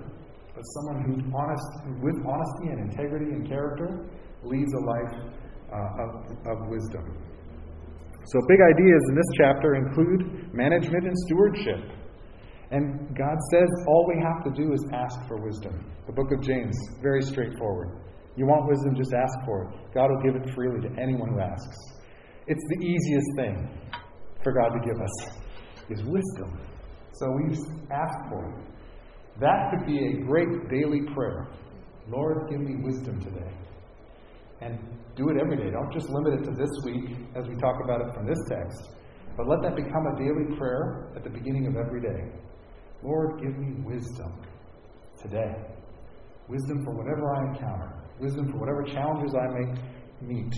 but 0.54 0.64
someone 0.76 1.04
who's 1.06 1.24
honest, 1.32 1.68
with 2.02 2.18
honesty 2.26 2.68
and 2.74 2.92
integrity 2.92 3.32
and 3.32 3.48
character, 3.48 4.10
leads 4.44 4.74
a 4.74 4.80
life 4.80 5.16
uh, 5.72 6.04
of, 6.04 6.10
of 6.48 6.68
wisdom. 6.68 7.06
So, 8.26 8.42
big 8.50 8.60
ideas 8.60 9.02
in 9.10 9.16
this 9.16 9.32
chapter 9.38 9.76
include 9.76 10.54
management 10.54 11.06
and 11.06 11.16
stewardship. 11.28 11.80
And 12.72 13.16
God 13.16 13.38
says 13.52 13.70
all 13.88 14.06
we 14.08 14.22
have 14.22 14.44
to 14.44 14.52
do 14.62 14.74
is 14.74 14.86
ask 14.94 15.28
for 15.28 15.42
wisdom. 15.42 15.86
The 16.06 16.14
book 16.14 16.32
of 16.32 16.42
James, 16.42 16.76
very 17.02 17.22
straightforward. 17.22 18.02
You 18.36 18.46
want 18.46 18.68
wisdom, 18.68 18.96
just 18.96 19.14
ask 19.14 19.46
for 19.46 19.64
it. 19.64 19.94
God 19.94 20.10
will 20.10 20.22
give 20.22 20.36
it 20.36 20.54
freely 20.54 20.82
to 20.82 21.02
anyone 21.02 21.30
who 21.30 21.40
asks. 21.40 21.78
It's 22.46 22.64
the 22.76 22.86
easiest 22.86 23.28
thing 23.38 23.70
for 24.44 24.54
God 24.54 24.70
to 24.70 24.80
give 24.86 25.02
us 25.02 25.38
is 25.90 26.04
wisdom. 26.04 26.60
So 27.14 27.32
we 27.32 27.56
just 27.56 27.68
ask 27.92 28.30
for 28.30 28.46
it. 28.50 28.66
That 29.40 29.72
could 29.72 29.88
be 29.88 29.98
a 29.98 30.26
great 30.26 30.70
daily 30.70 31.02
prayer. 31.14 31.48
Lord, 32.10 32.50
give 32.50 32.60
me 32.60 32.76
wisdom 32.84 33.20
today. 33.20 33.52
And 34.62 34.78
do 35.16 35.30
it 35.30 35.38
every 35.42 35.58
day. 35.58 35.72
Don't 35.72 35.92
just 35.92 36.10
limit 36.10 36.40
it 36.40 36.44
to 36.46 36.52
this 36.52 36.70
week 36.86 37.18
as 37.36 37.48
we 37.48 37.56
talk 37.56 37.76
about 37.84 38.02
it 38.02 38.14
from 38.14 38.28
this 38.28 38.38
text, 38.50 38.90
but 39.36 39.48
let 39.48 39.62
that 39.62 39.76
become 39.76 40.06
a 40.14 40.18
daily 40.18 40.58
prayer 40.58 41.12
at 41.16 41.24
the 41.24 41.30
beginning 41.30 41.68
of 41.68 41.76
every 41.76 42.02
day. 42.02 42.32
Lord, 43.08 43.40
give 43.42 43.58
me 43.58 43.72
wisdom 43.86 44.34
today. 45.22 45.56
Wisdom 46.50 46.84
for 46.84 46.94
whatever 46.94 47.34
I 47.34 47.54
encounter. 47.54 47.94
Wisdom 48.20 48.52
for 48.52 48.58
whatever 48.58 48.84
challenges 48.84 49.34
I 49.34 49.48
may 49.56 50.34
meet. 50.34 50.54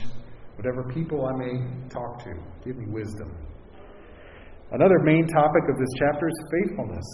Whatever 0.56 0.92
people 0.92 1.28
I 1.28 1.38
may 1.38 1.90
talk 1.90 2.24
to. 2.24 2.34
Give 2.66 2.76
me 2.76 2.86
wisdom. 2.90 3.38
Another 4.72 4.98
main 5.04 5.28
topic 5.28 5.64
of 5.70 5.78
this 5.78 5.94
chapter 6.00 6.28
is 6.28 6.44
faithfulness. 6.50 7.06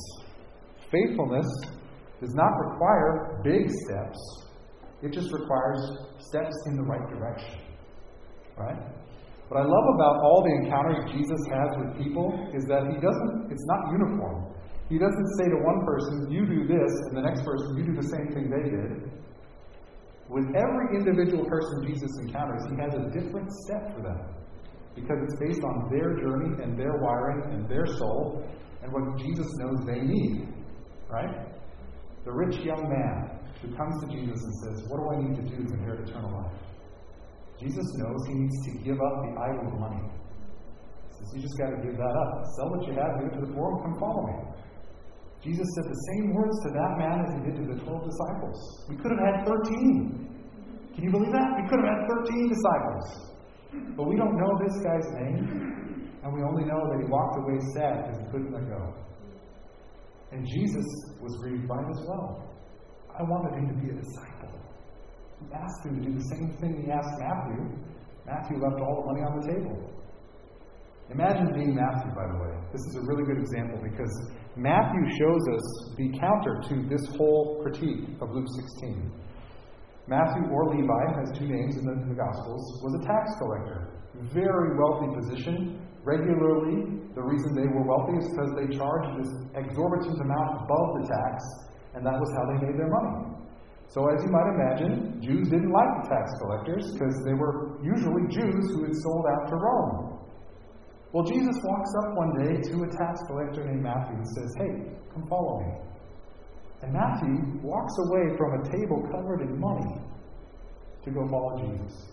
Faithfulness 0.89 1.47
does 2.21 2.33
not 2.33 2.51
require 2.71 3.41
big 3.43 3.69
steps, 3.69 4.19
it 5.03 5.11
just 5.11 5.27
requires 5.33 5.79
steps 6.19 6.55
in 6.67 6.77
the 6.77 6.83
right 6.83 7.09
direction. 7.09 7.59
Right? 8.57 8.79
What 9.49 9.59
I 9.59 9.63
love 9.63 9.87
about 9.95 10.15
all 10.23 10.43
the 10.47 10.65
encounters 10.65 11.11
Jesus 11.11 11.39
has 11.51 11.75
with 11.77 12.03
people 12.03 12.31
is 12.55 12.63
that 12.69 12.87
he 12.87 12.95
doesn't, 13.03 13.51
it's 13.51 13.65
not 13.67 13.91
uniform. 13.91 14.54
He 14.89 14.99
doesn't 14.99 15.27
say 15.37 15.49
to 15.49 15.57
one 15.65 15.85
person, 15.85 16.31
you 16.31 16.45
do 16.45 16.67
this, 16.67 16.93
and 17.09 17.17
the 17.17 17.25
next 17.25 17.41
person, 17.43 17.77
you 17.77 17.85
do 17.89 17.95
the 17.95 18.07
same 18.07 18.27
thing 18.33 18.49
they 18.49 18.69
did. 18.69 19.09
With 20.29 20.45
every 20.53 20.97
individual 20.97 21.45
person 21.45 21.85
Jesus 21.85 22.09
encounters, 22.21 22.61
he 22.69 22.75
has 22.81 22.93
a 22.93 23.09
different 23.09 23.49
step 23.65 23.95
for 23.95 24.01
them. 24.01 24.19
Because 24.95 25.17
it's 25.23 25.37
based 25.39 25.63
on 25.63 25.89
their 25.91 26.15
journey 26.15 26.63
and 26.63 26.77
their 26.77 26.97
wiring 27.01 27.53
and 27.53 27.69
their 27.69 27.85
soul 27.85 28.45
and 28.81 28.91
what 28.93 29.17
Jesus 29.17 29.47
knows 29.57 29.77
they 29.85 30.01
need. 30.01 30.47
Right? 31.09 31.49
The 32.23 32.31
rich 32.31 32.57
young 32.65 32.89
man 32.89 33.39
who 33.61 33.75
comes 33.75 33.93
to 34.01 34.07
Jesus 34.07 34.41
and 34.41 34.53
says, 34.65 34.85
What 34.89 34.97
do 35.01 35.05
I 35.13 35.29
need 35.29 35.35
to 35.35 35.45
do 35.45 35.63
to 35.65 35.73
inherit 35.73 36.09
eternal 36.09 36.31
life? 36.31 36.57
Jesus 37.59 37.85
knows 37.97 38.17
he 38.27 38.33
needs 38.33 38.57
to 38.65 38.71
give 38.83 38.97
up 39.01 39.15
the 39.25 39.33
idol 39.41 39.73
of 39.73 39.79
money. 39.79 40.01
He 40.01 41.11
says, 41.17 41.27
You 41.35 41.41
just 41.41 41.57
got 41.57 41.69
to 41.69 41.79
give 41.85 41.97
that 41.97 42.15
up. 42.15 42.31
Sell 42.57 42.69
what 42.71 42.87
you 42.87 42.93
have, 42.93 43.19
give 43.19 43.29
it 43.29 43.35
to 43.39 43.45
the 43.45 43.53
poor, 43.53 43.73
and 43.73 43.81
come 43.83 43.95
follow 43.99 44.25
me. 44.25 44.55
Jesus 45.45 45.67
said 45.77 45.85
the 45.85 46.01
same 46.09 46.33
words 46.33 46.57
to 46.65 46.69
that 46.73 46.97
man 46.97 47.21
as 47.21 47.29
he 47.37 47.39
did 47.45 47.55
to 47.61 47.65
the 47.69 47.77
12 47.85 48.09
disciples. 48.09 48.57
We 48.89 48.97
could 48.97 49.13
have 49.13 49.21
had 49.21 49.45
13. 49.45 50.25
Can 50.97 51.03
you 51.05 51.11
believe 51.13 51.29
that? 51.37 51.49
We 51.61 51.69
could 51.69 51.85
have 51.85 51.91
had 51.93 52.01
13 52.25 52.49
disciples. 52.49 53.05
But 53.93 54.09
we 54.09 54.17
don't 54.17 54.33
know 54.41 54.51
this 54.65 54.73
guy's 54.81 55.05
name, 55.21 56.09
and 56.23 56.33
we 56.33 56.41
only 56.41 56.65
know 56.65 56.81
that 56.89 56.97
he 56.97 57.05
walked 57.05 57.37
away 57.37 57.61
sad 57.77 58.09
because 58.09 58.25
he 58.25 58.27
couldn't 58.33 58.53
let 58.57 58.65
go. 58.73 58.89
And 60.31 60.47
Jesus 60.49 60.85
was 61.21 61.37
it 61.45 61.61
as 61.61 62.01
well. 62.09 62.41
I 63.13 63.21
wanted 63.21 63.53
him 63.53 63.69
to 63.69 63.75
be 63.85 63.93
a 63.93 64.01
disciple. 64.01 64.49
He 65.45 65.53
asked 65.53 65.85
him 65.85 66.01
to 66.01 66.09
do 66.09 66.17
the 66.17 66.25
same 66.25 66.57
thing 66.57 66.81
he 66.83 66.91
asked 66.91 67.21
Matthew. 67.21 67.69
Matthew 68.25 68.57
left 68.57 68.81
all 68.81 69.05
the 69.05 69.13
money 69.13 69.21
on 69.21 69.39
the 69.39 69.45
table. 69.53 69.77
Imagine 71.11 71.53
being 71.53 71.75
Matthew, 71.75 72.09
by 72.17 72.25
the 72.33 72.37
way. 72.41 72.57
This 72.73 72.81
is 72.89 72.95
a 72.97 73.01
really 73.05 73.23
good 73.23 73.37
example 73.37 73.77
because 73.83 74.09
Matthew 74.55 75.03
shows 75.19 75.43
us 75.51 75.65
the 75.97 76.15
counter 76.15 76.63
to 76.71 76.87
this 76.87 77.03
whole 77.17 77.59
critique 77.61 78.07
of 78.21 78.31
Luke 78.31 78.47
16. 78.79 79.11
Matthew 80.07 80.47
or 80.47 80.71
Levi 80.71 81.05
has 81.19 81.27
two 81.37 81.43
names 81.43 81.75
in 81.75 81.83
the, 81.83 81.91
in 81.91 82.07
the 82.07 82.15
Gospels, 82.15 82.63
was 82.79 82.95
a 82.95 83.03
tax 83.03 83.35
collector. 83.35 83.99
Very 84.31 84.79
wealthy 84.79 85.11
position. 85.11 85.83
Regularly, 86.07 86.87
the 87.15 87.23
reason 87.25 87.51
they 87.51 87.67
were 87.67 87.83
wealthy 87.83 88.15
is 88.15 88.31
because 88.31 88.51
they 88.55 88.71
charged 88.71 89.11
this 89.19 89.31
exorbitant 89.59 90.23
amount 90.23 90.63
above 90.63 90.87
the 91.01 91.05
tax, 91.11 91.43
and 91.91 92.05
that 92.05 92.15
was 92.15 92.31
how 92.39 92.47
they 92.55 92.63
made 92.63 92.79
their 92.79 92.87
money. 92.87 93.35
So, 93.91 94.07
as 94.07 94.23
you 94.23 94.31
might 94.31 94.55
imagine, 94.55 95.19
Jews 95.19 95.51
didn't 95.51 95.71
like 95.71 95.91
the 95.99 96.15
tax 96.15 96.31
collectors 96.39 96.95
because 96.95 97.15
they 97.27 97.35
were 97.35 97.75
usually 97.83 98.23
Jews 98.31 98.71
who 98.71 98.87
had 98.87 98.95
sold 99.03 99.25
out 99.35 99.51
to 99.51 99.55
Rome. 99.59 100.04
Well, 101.15 101.23
Jesus 101.23 101.55
walks 101.63 101.91
up 102.03 102.17
one 102.17 102.35
day 102.43 102.59
to 102.59 102.83
a 102.83 102.89
tax 102.91 103.21
collector 103.27 103.63
named 103.63 103.83
Matthew 103.83 104.17
and 104.17 104.27
says, 104.35 104.51
Hey, 104.59 104.73
come 105.13 105.25
follow 105.29 105.63
me. 105.63 105.71
And 106.81 106.91
Matthew 106.91 107.61
walks 107.63 107.93
away 108.03 108.35
from 108.35 108.59
a 108.59 108.63
table 108.69 108.99
covered 109.09 109.39
in 109.47 109.57
money 109.57 109.95
to 111.05 111.11
go 111.11 111.25
follow 111.31 111.55
Jesus. 111.55 112.11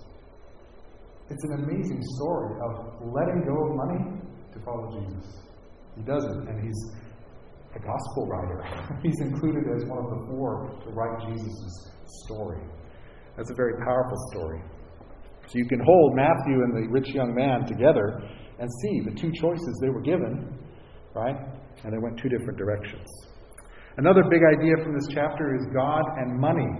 It's 1.30 1.44
an 1.50 1.64
amazing 1.64 1.98
story 2.14 2.54
of 2.62 3.10
letting 3.10 3.42
go 3.42 3.58
of 3.66 3.74
money 3.74 4.22
to 4.54 4.60
follow 4.64 4.86
Jesus. 5.02 5.34
He 5.96 6.02
does 6.02 6.22
it, 6.22 6.38
and 6.46 6.62
he's 6.62 6.94
a 7.74 7.80
gospel 7.80 8.28
writer. 8.28 8.62
he's 9.02 9.18
included 9.18 9.64
as 9.74 9.84
one 9.84 9.98
of 9.98 10.10
the 10.14 10.26
four 10.30 10.78
to 10.86 10.90
write 10.92 11.26
Jesus' 11.26 11.90
story. 12.22 12.62
That's 13.36 13.50
a 13.50 13.56
very 13.56 13.74
powerful 13.84 14.18
story. 14.30 14.62
So 15.48 15.58
you 15.58 15.66
can 15.66 15.80
hold 15.84 16.14
Matthew 16.14 16.62
and 16.62 16.72
the 16.72 16.88
rich 16.88 17.08
young 17.08 17.34
man 17.34 17.66
together 17.66 18.22
and 18.62 18.70
see 18.80 19.00
the 19.02 19.10
two 19.18 19.32
choices 19.34 19.78
they 19.82 19.90
were 19.90 20.00
given, 20.00 20.46
right? 21.14 21.34
And 21.82 21.92
they 21.92 21.98
went 21.98 22.16
two 22.16 22.28
different 22.28 22.56
directions. 22.56 23.10
Another 23.98 24.22
big 24.30 24.40
idea 24.56 24.78
from 24.84 24.94
this 24.94 25.08
chapter 25.10 25.56
is 25.58 25.66
God 25.74 26.04
and 26.22 26.38
money. 26.38 26.70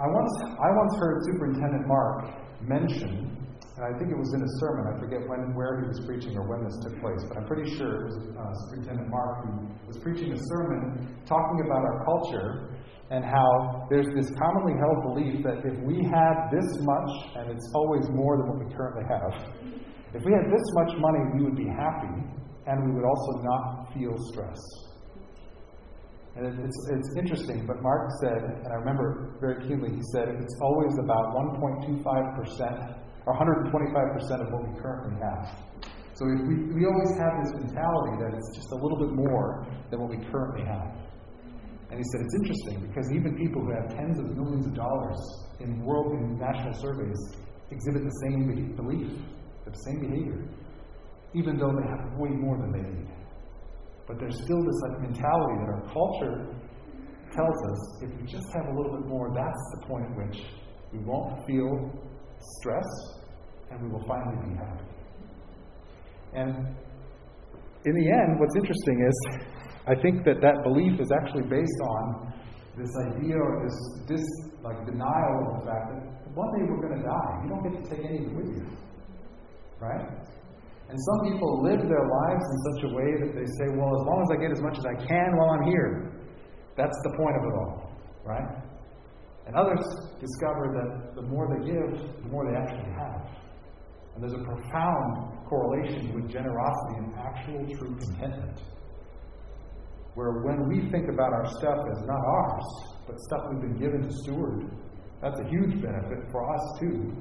I 0.00 0.06
once, 0.08 0.32
I 0.40 0.68
once 0.72 0.96
heard 0.98 1.16
Superintendent 1.28 1.86
Mark 1.86 2.24
mention, 2.64 3.36
and 3.76 3.84
I 3.84 3.92
think 4.00 4.10
it 4.10 4.16
was 4.16 4.32
in 4.32 4.40
a 4.40 4.52
sermon, 4.64 4.96
I 4.96 4.98
forget 4.98 5.20
when, 5.28 5.52
where 5.52 5.84
he 5.84 5.88
was 5.88 6.00
preaching 6.08 6.32
or 6.40 6.48
when 6.48 6.64
this 6.64 6.76
took 6.80 6.96
place, 7.04 7.20
but 7.28 7.36
I'm 7.36 7.44
pretty 7.44 7.76
sure 7.76 8.00
it 8.00 8.04
was 8.08 8.16
uh, 8.32 8.52
Superintendent 8.72 9.10
Mark 9.12 9.44
who 9.44 9.68
was 9.86 9.98
preaching 10.00 10.32
a 10.32 10.40
sermon 10.56 11.20
talking 11.28 11.60
about 11.68 11.84
our 11.84 12.00
culture 12.04 12.76
and 13.10 13.24
how 13.24 13.86
there's 13.88 14.08
this 14.16 14.32
commonly 14.34 14.74
held 14.80 15.14
belief 15.14 15.44
that 15.44 15.62
if 15.62 15.78
we 15.84 16.02
have 16.02 16.50
this 16.50 16.66
much, 16.80 17.10
and 17.36 17.50
it's 17.50 17.70
always 17.74 18.08
more 18.10 18.36
than 18.36 18.48
what 18.48 18.58
we 18.66 18.74
currently 18.74 19.04
have, 19.06 19.30
if 20.16 20.24
we 20.24 20.32
had 20.32 20.48
this 20.48 20.66
much 20.80 20.96
money, 20.98 21.20
we 21.36 21.44
would 21.44 21.56
be 21.56 21.68
happy, 21.68 22.24
and 22.66 22.88
we 22.88 22.92
would 22.96 23.04
also 23.04 23.32
not 23.44 23.92
feel 23.92 24.16
stress. 24.32 24.58
And 26.36 26.46
it's, 26.46 26.88
it's 26.90 27.16
interesting, 27.16 27.66
but 27.66 27.82
Mark 27.82 28.10
said, 28.20 28.60
and 28.64 28.68
I 28.72 28.76
remember 28.76 29.36
very 29.40 29.66
keenly, 29.66 29.94
he 29.94 30.02
said 30.12 30.28
it's 30.28 30.56
always 30.60 30.92
about 30.98 31.32
1.25% 31.60 32.96
or 33.26 33.34
125% 33.34 34.40
of 34.40 34.52
what 34.52 34.68
we 34.68 34.80
currently 34.80 35.16
have. 35.20 35.48
So 36.14 36.24
we, 36.24 36.72
we 36.72 36.84
always 36.86 37.12
have 37.20 37.32
this 37.44 37.52
mentality 37.60 38.16
that 38.20 38.32
it's 38.36 38.56
just 38.56 38.72
a 38.72 38.76
little 38.76 38.98
bit 38.98 39.12
more 39.12 39.66
than 39.90 40.00
what 40.00 40.10
we 40.10 40.16
currently 40.32 40.64
have. 40.64 40.96
And 41.90 42.00
he 42.00 42.04
said 42.12 42.20
it's 42.24 42.34
interesting 42.34 42.88
because 42.88 43.12
even 43.12 43.36
people 43.36 43.62
who 43.62 43.72
have 43.72 43.88
tens 43.96 44.18
of 44.18 44.36
millions 44.36 44.66
of 44.66 44.74
dollars 44.74 45.16
in 45.60 45.84
world 45.84 46.12
and 46.12 46.38
national 46.38 46.74
surveys 46.74 47.20
exhibit 47.70 48.02
the 48.04 48.16
same 48.28 48.74
belief, 48.76 49.12
the 49.72 49.82
same 49.86 50.00
behavior, 50.00 50.44
even 51.34 51.56
though 51.58 51.72
they 51.72 51.86
have 51.88 52.18
way 52.18 52.30
more 52.30 52.56
than 52.58 52.72
they 52.72 52.86
need. 52.88 53.08
But 54.06 54.18
there's 54.20 54.36
still 54.44 54.62
this 54.62 54.78
like, 54.88 55.10
mentality 55.10 55.56
that 55.60 55.70
our 55.74 55.84
culture 55.92 56.46
tells 57.34 57.58
us 57.70 57.80
if 58.02 58.10
we 58.20 58.26
just 58.26 58.46
have 58.54 58.66
a 58.66 58.74
little 58.76 58.96
bit 58.96 59.06
more, 59.06 59.34
that's 59.34 59.64
the 59.74 59.86
point 59.86 60.06
at 60.06 60.16
which 60.16 60.38
we 60.92 60.98
won't 61.00 61.44
feel 61.46 61.90
stress 62.60 62.86
and 63.70 63.82
we 63.82 63.88
will 63.90 64.04
finally 64.06 64.48
be 64.48 64.54
happy. 64.56 64.84
And 66.34 66.50
in 67.84 67.94
the 67.94 68.06
end, 68.10 68.38
what's 68.38 68.56
interesting 68.56 69.06
is 69.08 69.16
I 69.86 69.94
think 69.94 70.24
that 70.24 70.40
that 70.40 70.62
belief 70.62 71.00
is 71.00 71.10
actually 71.10 71.48
based 71.48 71.80
on 71.82 72.32
this 72.76 72.90
idea 73.10 73.36
or 73.36 73.62
this, 73.64 73.76
this 74.06 74.26
like 74.62 74.84
denial 74.84 75.54
of 75.54 75.60
the 75.60 75.70
fact 75.70 75.86
that 75.94 76.34
one 76.34 76.50
day 76.58 76.64
we're 76.68 76.88
going 76.88 77.00
to 77.00 77.06
die. 77.06 77.32
You 77.42 77.48
don't 77.48 77.64
get 77.64 77.74
to 77.82 77.90
take 77.90 78.04
anything 78.04 78.36
with 78.36 78.50
you. 78.54 78.66
Right? 79.80 80.06
And 80.88 80.98
some 80.98 81.32
people 81.32 81.62
live 81.62 81.82
their 81.82 82.06
lives 82.06 82.44
in 82.46 82.58
such 82.70 82.80
a 82.84 82.94
way 82.94 83.10
that 83.26 83.32
they 83.34 83.46
say, 83.58 83.66
well, 83.74 83.90
as 83.90 84.06
long 84.06 84.22
as 84.22 84.30
I 84.30 84.40
get 84.40 84.52
as 84.52 84.62
much 84.62 84.78
as 84.78 84.86
I 84.86 84.94
can 84.94 85.36
while 85.36 85.50
I'm 85.50 85.66
here, 85.66 86.12
that's 86.76 86.96
the 87.02 87.10
point 87.16 87.36
of 87.36 87.42
it 87.42 87.54
all. 87.58 87.90
Right? 88.24 88.46
And 89.46 89.54
others 89.54 89.82
discover 90.20 90.74
that 90.74 91.14
the 91.14 91.22
more 91.22 91.46
they 91.50 91.66
give, 91.66 92.22
the 92.22 92.28
more 92.30 92.50
they 92.50 92.56
actually 92.56 92.92
have. 92.94 93.26
And 94.14 94.22
there's 94.22 94.34
a 94.34 94.44
profound 94.44 95.46
correlation 95.46 96.14
with 96.14 96.30
generosity 96.30 96.94
and 96.98 97.14
actual 97.14 97.66
true 97.76 97.96
contentment. 97.96 98.60
Where 100.14 100.42
when 100.42 100.66
we 100.68 100.90
think 100.90 101.08
about 101.08 101.32
our 101.32 101.46
stuff 101.58 101.78
as 101.92 102.06
not 102.06 102.24
ours, 102.24 102.64
but 103.06 103.20
stuff 103.20 103.42
we've 103.50 103.60
been 103.60 103.78
given 103.78 104.02
to 104.02 104.12
steward, 104.24 104.70
that's 105.20 105.38
a 105.38 105.48
huge 105.48 105.80
benefit 105.82 106.30
for 106.32 106.52
us 106.54 106.80
too. 106.80 107.12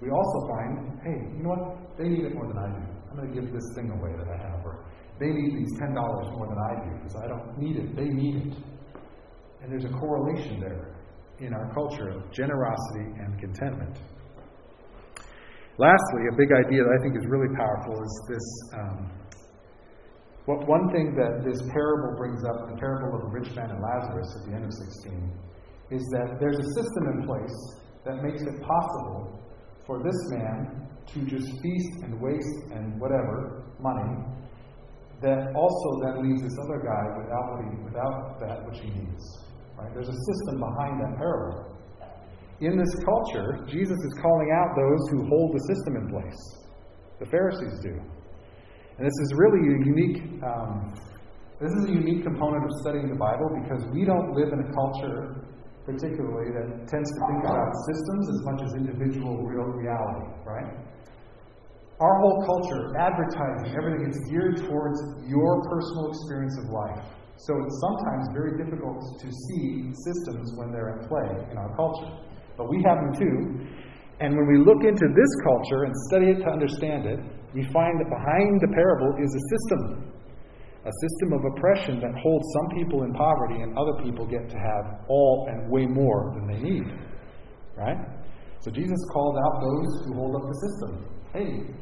We 0.00 0.08
also 0.10 0.38
find, 0.48 0.98
hey, 1.04 1.18
you 1.36 1.42
know 1.44 1.50
what? 1.50 1.98
They 1.98 2.08
need 2.08 2.24
it 2.24 2.34
more 2.34 2.48
than 2.48 2.56
I 2.56 2.68
do. 2.72 2.84
I'm 3.10 3.16
going 3.16 3.28
to 3.28 3.34
give 3.34 3.52
this 3.52 3.68
thing 3.76 3.90
away 3.90 4.16
that 4.16 4.28
I 4.32 4.38
have. 4.48 4.64
Or 4.64 4.84
they 5.20 5.28
need 5.28 5.56
these 5.56 5.72
$10 5.78 5.92
more 5.92 6.48
than 6.48 6.56
I 6.56 6.72
do 6.88 6.90
because 6.96 7.16
I 7.20 7.28
don't 7.28 7.58
need 7.58 7.76
it. 7.76 7.94
They 7.94 8.08
need 8.08 8.36
it. 8.48 8.54
And 9.60 9.70
there's 9.70 9.84
a 9.84 9.92
correlation 9.92 10.60
there 10.60 10.96
in 11.40 11.52
our 11.52 11.72
culture 11.74 12.08
of 12.08 12.32
generosity 12.32 13.12
and 13.20 13.38
contentment. 13.38 13.98
Lastly, 15.76 16.22
a 16.32 16.36
big 16.36 16.52
idea 16.52 16.84
that 16.84 16.92
I 16.92 17.02
think 17.02 17.16
is 17.16 17.26
really 17.28 17.48
powerful 17.56 17.96
is 18.00 18.14
this. 18.28 18.46
Um, 18.76 19.10
what 20.46 20.66
one 20.66 20.90
thing 20.92 21.14
that 21.16 21.44
this 21.44 21.60
parable 21.72 22.16
brings 22.16 22.44
up, 22.44 22.68
the 22.68 22.76
parable 22.80 23.16
of 23.16 23.22
the 23.28 23.32
rich 23.38 23.54
man 23.54 23.70
and 23.70 23.80
Lazarus 23.80 24.28
at 24.40 24.48
the 24.48 24.56
end 24.56 24.64
of 24.64 24.72
16, 24.72 25.30
is 25.92 26.02
that 26.16 26.40
there's 26.40 26.58
a 26.58 26.68
system 26.76 27.04
in 27.12 27.26
place 27.28 27.56
that 28.04 28.22
makes 28.22 28.42
it 28.42 28.56
possible 28.60 29.40
for 29.90 29.98
this 30.06 30.20
man 30.30 30.86
to 31.12 31.18
just 31.26 31.50
feast 31.60 31.94
and 32.06 32.14
waste 32.22 32.62
and 32.70 32.94
whatever 33.00 33.74
money 33.80 34.22
that 35.20 35.50
also 35.50 35.88
then 36.06 36.22
leaves 36.22 36.42
this 36.46 36.56
other 36.62 36.78
guy 36.78 37.04
without, 37.18 37.44
what 37.50 37.60
he, 37.66 37.74
without 37.82 38.38
that 38.38 38.64
which 38.70 38.78
he 38.78 38.88
needs. 38.88 39.24
Right? 39.76 39.90
There's 39.92 40.08
a 40.08 40.20
system 40.30 40.62
behind 40.62 41.02
that 41.02 41.18
parable. 41.18 41.74
In 42.60 42.78
this 42.78 42.94
culture, 43.02 43.66
Jesus 43.66 43.98
is 43.98 44.14
calling 44.22 44.54
out 44.54 44.78
those 44.78 45.02
who 45.10 45.26
hold 45.26 45.58
the 45.58 45.62
system 45.74 45.96
in 45.96 46.06
place. 46.06 46.38
The 47.18 47.26
Pharisees 47.26 47.82
do. 47.82 47.90
And 47.90 49.02
this 49.02 49.18
is 49.26 49.34
really 49.34 49.74
a 49.74 49.78
unique 49.90 50.22
um, 50.46 50.94
this 51.60 51.72
is 51.72 51.90
a 51.90 51.92
unique 51.92 52.22
component 52.22 52.64
of 52.64 52.70
studying 52.80 53.10
the 53.10 53.18
Bible 53.18 53.50
because 53.60 53.84
we 53.92 54.06
don't 54.06 54.32
live 54.32 54.48
in 54.54 54.60
a 54.60 54.72
culture 54.72 55.44
particularly 55.84 56.52
that 56.52 56.88
tends 56.88 57.08
to 57.08 57.20
think 57.26 57.40
about 57.44 57.68
systems 57.88 58.24
as 58.28 58.40
much 58.44 58.60
as 58.62 58.70
individual 58.74 59.42
real 59.42 59.68
reality, 59.72 60.28
right? 60.44 60.70
Our 62.00 62.16
whole 62.20 62.40
culture, 62.48 62.96
advertising, 62.96 63.76
everything 63.76 64.08
is 64.08 64.16
geared 64.30 64.56
towards 64.64 64.98
your 65.28 65.60
personal 65.68 66.08
experience 66.08 66.56
of 66.64 66.72
life. 66.72 67.04
So 67.36 67.56
it's 67.60 67.76
sometimes 67.80 68.28
very 68.32 68.56
difficult 68.56 69.00
to 69.20 69.28
see 69.28 69.92
systems 70.04 70.52
when 70.56 70.72
they're 70.72 71.00
at 71.00 71.08
play 71.08 71.28
in 71.50 71.56
our 71.56 71.74
culture. 71.76 72.12
But 72.56 72.68
we 72.68 72.82
have 72.84 72.96
them 73.00 73.12
too. 73.16 73.36
And 74.20 74.36
when 74.36 74.46
we 74.48 74.58
look 74.60 74.84
into 74.84 75.08
this 75.16 75.32
culture 75.44 75.84
and 75.84 75.92
study 76.12 76.36
it 76.36 76.44
to 76.44 76.48
understand 76.52 77.06
it, 77.08 77.20
we 77.54 77.64
find 77.72 77.96
that 78.00 78.08
behind 78.12 78.60
the 78.60 78.68
parable 78.68 79.16
is 79.16 79.32
a 79.32 79.42
system. 79.56 80.12
A 80.84 80.92
system 81.02 81.32
of 81.34 81.40
oppression 81.56 82.00
that 82.00 82.14
holds 82.22 82.46
some 82.54 82.78
people 82.78 83.02
in 83.02 83.12
poverty 83.12 83.60
and 83.60 83.76
other 83.76 84.02
people 84.02 84.26
get 84.26 84.48
to 84.48 84.56
have 84.56 85.04
all 85.08 85.46
and 85.50 85.70
way 85.70 85.86
more 85.86 86.32
than 86.34 86.46
they 86.46 86.60
need. 86.60 86.84
Right? 87.76 87.98
So 88.60 88.70
Jesus 88.70 88.98
called 89.12 89.36
out 89.36 89.60
those 89.60 90.06
who 90.06 90.14
hold 90.14 90.36
up 90.36 90.42
the 90.48 90.58
system. 90.68 91.04
Hey, 91.32 91.74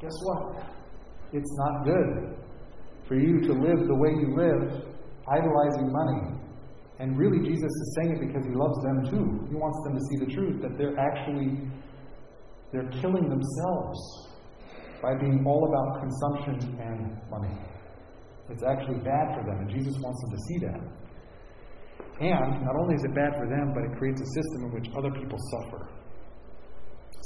guess 0.00 0.16
what? 0.22 0.64
It's 1.32 1.56
not 1.58 1.84
good 1.84 2.36
for 3.06 3.14
you 3.14 3.40
to 3.40 3.52
live 3.52 3.86
the 3.86 3.94
way 3.94 4.10
you 4.10 4.34
live, 4.36 4.82
idolizing 5.28 5.92
money. 5.92 6.40
And 6.98 7.18
really, 7.18 7.46
Jesus 7.46 7.70
is 7.70 7.98
saying 8.00 8.16
it 8.16 8.26
because 8.26 8.44
he 8.46 8.54
loves 8.54 8.78
them 8.82 9.04
too. 9.10 9.46
He 9.48 9.54
wants 9.54 9.78
them 9.84 9.94
to 9.94 10.02
see 10.08 10.24
the 10.24 10.32
truth 10.32 10.62
that 10.62 10.78
they're 10.78 10.98
actually 10.98 11.68
they're 12.72 12.90
killing 13.00 13.28
themselves 13.28 14.28
by 15.02 15.14
being 15.20 15.44
all 15.46 15.68
about 15.68 16.00
consumption 16.00 16.78
and 16.80 17.16
money. 17.30 17.54
It's 18.48 18.62
actually 18.62 19.02
bad 19.02 19.34
for 19.34 19.42
them, 19.42 19.66
and 19.66 19.68
Jesus 19.70 19.94
wants 19.98 20.18
them 20.22 20.30
to 20.30 20.40
see 20.46 20.58
that. 20.70 20.82
And 22.20 22.64
not 22.64 22.76
only 22.78 22.94
is 22.94 23.04
it 23.04 23.14
bad 23.14 23.36
for 23.36 23.44
them, 23.44 23.74
but 23.74 23.84
it 23.84 23.92
creates 23.98 24.20
a 24.22 24.28
system 24.32 24.58
in 24.66 24.70
which 24.72 24.88
other 24.96 25.12
people 25.12 25.36
suffer. 25.36 25.88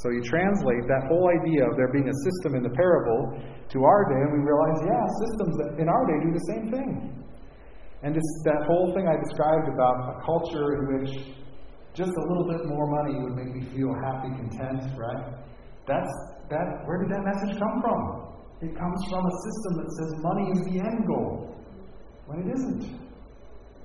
So 0.02 0.10
you 0.10 0.22
translate 0.24 0.88
that 0.88 1.12
whole 1.12 1.28
idea 1.28 1.68
of 1.68 1.76
there 1.76 1.92
being 1.92 2.08
a 2.08 2.18
system 2.24 2.56
in 2.56 2.62
the 2.64 2.72
parable 2.72 3.36
to 3.36 3.78
our 3.84 4.02
day, 4.08 4.20
and 4.24 4.32
we 4.32 4.40
realize, 4.40 4.78
yeah, 4.88 5.04
systems 5.28 5.54
in 5.76 5.86
our 5.86 6.04
day 6.08 6.18
do 6.24 6.32
the 6.32 6.46
same 6.56 6.64
thing. 6.72 6.90
And 8.02 8.16
this, 8.16 8.24
that 8.48 8.64
whole 8.64 8.96
thing 8.96 9.04
I 9.06 9.20
described 9.20 9.68
about 9.68 10.16
a 10.16 10.24
culture 10.24 10.80
in 10.80 10.82
which 10.88 11.12
just 11.92 12.10
a 12.16 12.24
little 12.32 12.48
bit 12.48 12.64
more 12.64 12.88
money 12.88 13.20
would 13.20 13.36
make 13.36 13.52
me 13.52 13.62
feel 13.76 13.92
happy, 14.08 14.32
content, 14.40 14.88
right? 14.96 15.36
That's 15.86 16.12
that. 16.48 16.66
Where 16.88 17.04
did 17.04 17.12
that 17.12 17.22
message 17.22 17.60
come 17.60 17.82
from? 17.84 18.00
It 18.62 18.76
comes 18.76 19.04
from 19.08 19.24
a 19.24 19.34
system 19.44 19.72
that 19.82 19.90
says 19.98 20.22
money 20.22 20.50
is 20.52 20.60
the 20.66 20.80
end 20.80 21.06
goal, 21.06 21.56
when 22.26 22.40
it 22.40 22.54
isn't. 22.54 23.00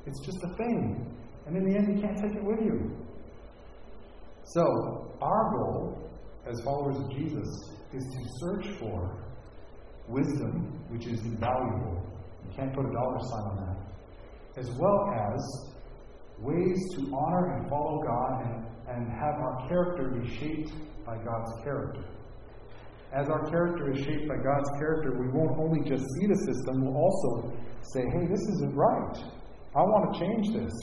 It's 0.05 0.25
just 0.25 0.37
a 0.43 0.55
thing, 0.57 1.15
and 1.47 1.57
in 1.57 1.63
the 1.63 1.77
end, 1.77 1.95
you 1.95 2.01
can't 2.01 2.17
take 2.17 2.35
it 2.35 2.43
with 2.43 2.59
you. 2.61 2.95
So, 4.43 5.15
our 5.21 5.51
goal 5.57 6.09
as 6.47 6.61
followers 6.61 6.97
of 6.97 7.11
Jesus 7.11 7.47
is 7.93 8.03
to 8.03 8.19
search 8.39 8.79
for 8.79 9.25
wisdom, 10.07 10.83
which 10.89 11.07
is 11.07 11.19
invaluable. 11.21 12.05
You 12.43 12.55
can't 12.55 12.73
put 12.75 12.85
a 12.85 12.91
dollar 12.91 13.19
sign 13.19 13.41
on 13.41 13.55
that. 13.65 14.61
As 14.61 14.69
well 14.77 15.11
as 15.13 15.75
ways 16.39 16.77
to 16.95 17.15
honor 17.15 17.55
and 17.55 17.69
follow 17.69 18.03
God 18.03 18.45
and, 18.45 18.65
and 18.89 19.09
have 19.09 19.35
our 19.35 19.67
character 19.67 20.09
be 20.09 20.27
shaped 20.37 20.71
by 21.05 21.15
God's 21.17 21.63
character. 21.63 22.03
As 23.15 23.29
our 23.29 23.49
character 23.49 23.91
is 23.91 24.03
shaped 24.03 24.27
by 24.27 24.35
God's 24.35 24.69
character, 24.77 25.15
we 25.17 25.31
won't 25.31 25.57
only 25.57 25.87
just 25.87 26.03
see 26.19 26.27
the 26.27 26.35
system, 26.35 26.83
we'll 26.83 26.99
also 26.99 27.55
say, 27.95 28.03
hey, 28.03 28.27
this 28.27 28.43
isn't 28.59 28.75
right. 28.75 29.17
I 29.75 29.79
want 29.79 30.13
to 30.13 30.19
change 30.19 30.51
this. 30.51 30.73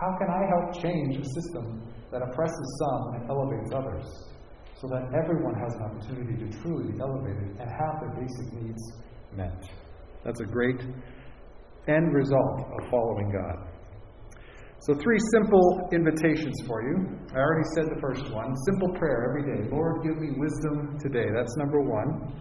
How 0.00 0.16
can 0.16 0.28
I 0.28 0.42
help 0.48 0.82
change 0.82 1.16
a 1.16 1.24
system 1.40 1.84
that 2.10 2.22
oppresses 2.22 2.66
some 2.80 3.20
and 3.20 3.30
elevates 3.30 3.72
others? 3.72 4.26
so 4.80 4.88
that 4.88 5.08
everyone 5.16 5.54
has 5.54 5.74
an 5.76 5.82
opportunity 5.82 6.36
to 6.36 6.58
truly 6.60 6.92
be 6.92 7.00
elevated 7.00 7.56
and 7.58 7.70
have 7.70 8.00
their 8.00 8.12
basic 8.20 8.52
needs 8.52 8.82
met. 9.34 9.64
That's 10.24 10.40
a 10.40 10.44
great 10.44 10.80
end 11.88 12.12
result 12.12 12.60
of 12.60 12.90
following 12.90 13.32
God. 13.32 13.68
So, 14.80 14.94
three 15.02 15.18
simple 15.32 15.88
invitations 15.92 16.54
for 16.66 16.82
you. 16.82 17.08
I 17.34 17.38
already 17.38 17.68
said 17.74 17.86
the 17.90 18.00
first 18.00 18.30
one 18.30 18.54
simple 18.70 18.94
prayer 18.98 19.26
every 19.30 19.44
day. 19.48 19.68
Lord, 19.72 20.04
give 20.04 20.16
me 20.20 20.36
wisdom 20.36 20.98
today. 21.00 21.26
That's 21.34 21.56
number 21.56 21.80
one. 21.80 22.32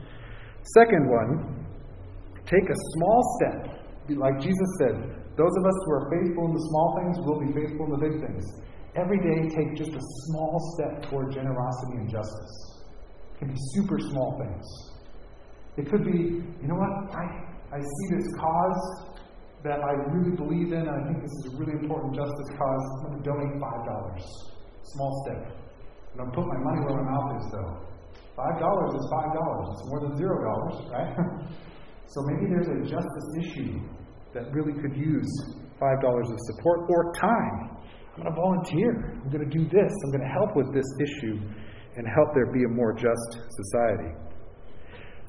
Second 0.75 1.09
one, 1.09 1.65
take 2.45 2.69
a 2.69 2.77
small 2.93 3.21
step. 3.39 3.81
Like 4.09 4.39
Jesus 4.39 4.69
said, 4.79 5.25
those 5.37 5.55
of 5.57 5.65
us 5.65 5.77
who 5.85 5.91
are 5.91 6.05
faithful 6.11 6.45
in 6.47 6.53
the 6.53 6.65
small 6.69 6.89
things 6.99 7.15
will 7.25 7.39
be 7.39 7.51
faithful 7.51 7.85
in 7.85 7.91
the 7.97 8.03
big 8.07 8.15
things. 8.21 8.45
Every 8.95 9.19
day, 9.19 9.49
take 9.49 9.75
just 9.75 9.91
a 9.91 10.03
small 10.27 10.55
step 10.75 11.09
toward 11.09 11.33
generosity 11.33 11.97
and 11.97 12.09
justice. 12.09 12.53
It 13.33 13.39
can 13.39 13.47
be 13.49 13.59
super 13.75 13.99
small 13.99 14.39
things. 14.39 14.65
It 15.77 15.91
could 15.91 16.05
be, 16.05 16.39
you 16.61 16.67
know 16.67 16.79
what, 16.79 17.11
I, 17.11 17.75
I 17.75 17.79
see 17.79 18.15
this 18.15 18.27
cause 18.39 19.14
that 19.65 19.81
I 19.81 19.93
really 20.13 20.37
believe 20.37 20.69
in, 20.71 20.85
and 20.85 20.93
I 20.93 21.01
think 21.09 21.25
this 21.25 21.33
is 21.41 21.53
a 21.53 21.57
really 21.57 21.73
important 21.73 22.13
justice 22.13 22.49
cause. 22.53 22.85
I'm 23.01 23.01
going 23.09 23.17
to 23.17 23.25
donate 23.25 23.53
$5. 23.57 24.21
Small 24.93 25.11
step. 25.25 25.41
And 26.13 26.21
i'm 26.21 26.31
put 26.31 26.45
my 26.45 26.59
money 26.61 26.85
where 26.85 27.01
my 27.01 27.09
mouth 27.09 27.41
is, 27.41 27.45
though. 27.49 27.73
$5 28.37 28.61
is 28.93 29.05
$5. 29.09 29.73
It's 29.73 29.85
more 29.89 29.99
than 30.05 30.13
$0, 30.13 30.91
right? 30.93 31.11
so 32.13 32.21
maybe 32.29 32.45
there's 32.53 32.69
a 32.69 32.79
justice 32.85 33.29
issue 33.41 33.81
that 34.37 34.53
really 34.53 34.73
could 34.79 34.95
use 34.95 35.31
$5 35.81 35.81
of 35.81 36.39
support 36.53 36.85
or 36.87 37.11
time 37.19 37.75
I'm 38.15 38.23
going 38.23 38.33
to 38.33 38.39
volunteer. 38.39 39.19
I'm 39.23 39.29
going 39.29 39.49
to 39.49 39.57
do 39.57 39.65
this. 39.65 39.91
I'm 40.05 40.11
going 40.11 40.23
to 40.23 40.33
help 40.39 40.55
with 40.55 40.73
this 40.73 40.87
issue 41.03 41.35
and 41.97 42.07
help 42.07 42.33
there 42.33 42.47
be 42.53 42.63
a 42.63 42.69
more 42.69 42.93
just 42.93 43.43
society. 43.49 44.13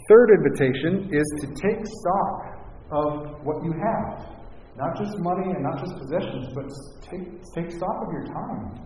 Third 0.08 0.30
invitation 0.38 1.10
is 1.10 1.26
to 1.40 1.46
take 1.58 1.82
stock 1.82 2.55
of 2.90 3.42
what 3.42 3.64
you 3.64 3.72
have. 3.72 4.36
Not 4.76 4.96
just 4.96 5.18
money 5.18 5.50
and 5.50 5.62
not 5.62 5.78
just 5.80 5.96
possessions, 5.96 6.52
but 6.54 6.68
take, 7.00 7.42
take 7.54 7.70
stock 7.72 7.96
of 8.06 8.12
your 8.12 8.26
time. 8.26 8.78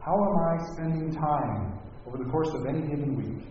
How 0.00 0.14
am 0.14 0.36
I 0.38 0.56
spending 0.74 1.12
time 1.14 1.78
over 2.06 2.18
the 2.18 2.30
course 2.30 2.50
of 2.54 2.66
any 2.66 2.80
given 2.80 3.14
week? 3.16 3.46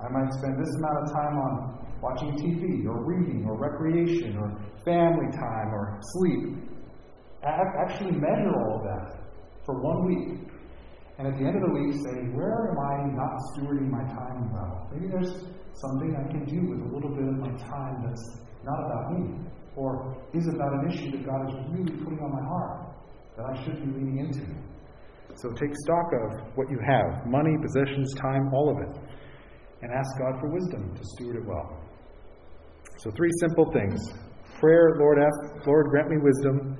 I 0.00 0.08
might 0.10 0.32
spend 0.32 0.58
this 0.58 0.74
amount 0.78 0.98
of 1.02 1.12
time 1.12 1.38
on 1.38 1.86
watching 2.02 2.32
TV 2.36 2.86
or 2.86 3.04
reading 3.04 3.44
or 3.46 3.58
recreation 3.58 4.36
or 4.36 4.54
family 4.84 5.30
time 5.32 5.68
or 5.72 5.98
sleep. 6.02 6.56
Actually 7.42 8.12
measure 8.12 8.54
all 8.54 8.78
of 8.78 8.84
that 8.84 9.24
for 9.64 9.80
one 9.80 10.06
week. 10.06 10.48
And 11.18 11.28
at 11.28 11.38
the 11.38 11.46
end 11.46 11.56
of 11.56 11.62
the 11.62 11.72
week, 11.72 11.94
say, 12.02 12.26
where 12.34 12.70
am 12.70 12.78
I 12.78 13.14
not 13.14 13.38
stewarding 13.54 13.88
my 13.90 14.02
time 14.02 14.52
well? 14.52 14.88
Maybe 14.92 15.06
there's 15.06 15.46
something 15.74 16.16
I 16.16 16.26
can 16.30 16.44
do 16.44 16.68
with 16.68 16.80
a 16.80 16.94
little 16.94 17.14
bit 17.14 17.28
of 17.28 17.38
my 17.38 17.54
time 17.68 18.02
that's 18.04 18.43
not 18.64 18.80
about 18.86 19.12
me, 19.12 19.38
or 19.76 20.16
is 20.32 20.46
it 20.46 20.54
about 20.54 20.72
an 20.72 20.90
issue 20.90 21.10
that 21.12 21.26
God 21.26 21.48
is 21.48 21.54
really 21.70 21.96
putting 22.02 22.20
on 22.20 22.32
my 22.32 22.44
heart 22.48 22.94
that 23.36 23.46
I 23.46 23.64
should 23.64 23.76
be 23.84 23.90
leaning 23.98 24.18
into. 24.18 24.46
So 25.34 25.50
take 25.50 25.74
stock 25.84 26.12
of 26.12 26.56
what 26.56 26.70
you 26.70 26.78
have 26.78 27.26
money, 27.26 27.56
possessions, 27.60 28.14
time, 28.14 28.52
all 28.54 28.70
of 28.70 28.78
it. 28.88 29.02
And 29.82 29.92
ask 29.92 30.08
God 30.18 30.40
for 30.40 30.48
wisdom 30.50 30.94
to 30.94 31.02
steward 31.04 31.36
it 31.36 31.44
well. 31.44 31.78
So, 32.96 33.10
three 33.10 33.28
simple 33.40 33.70
things 33.72 34.00
prayer, 34.58 34.96
Lord, 34.98 35.18
ask, 35.18 35.66
Lord, 35.66 35.88
grant 35.90 36.08
me 36.08 36.16
wisdom 36.22 36.78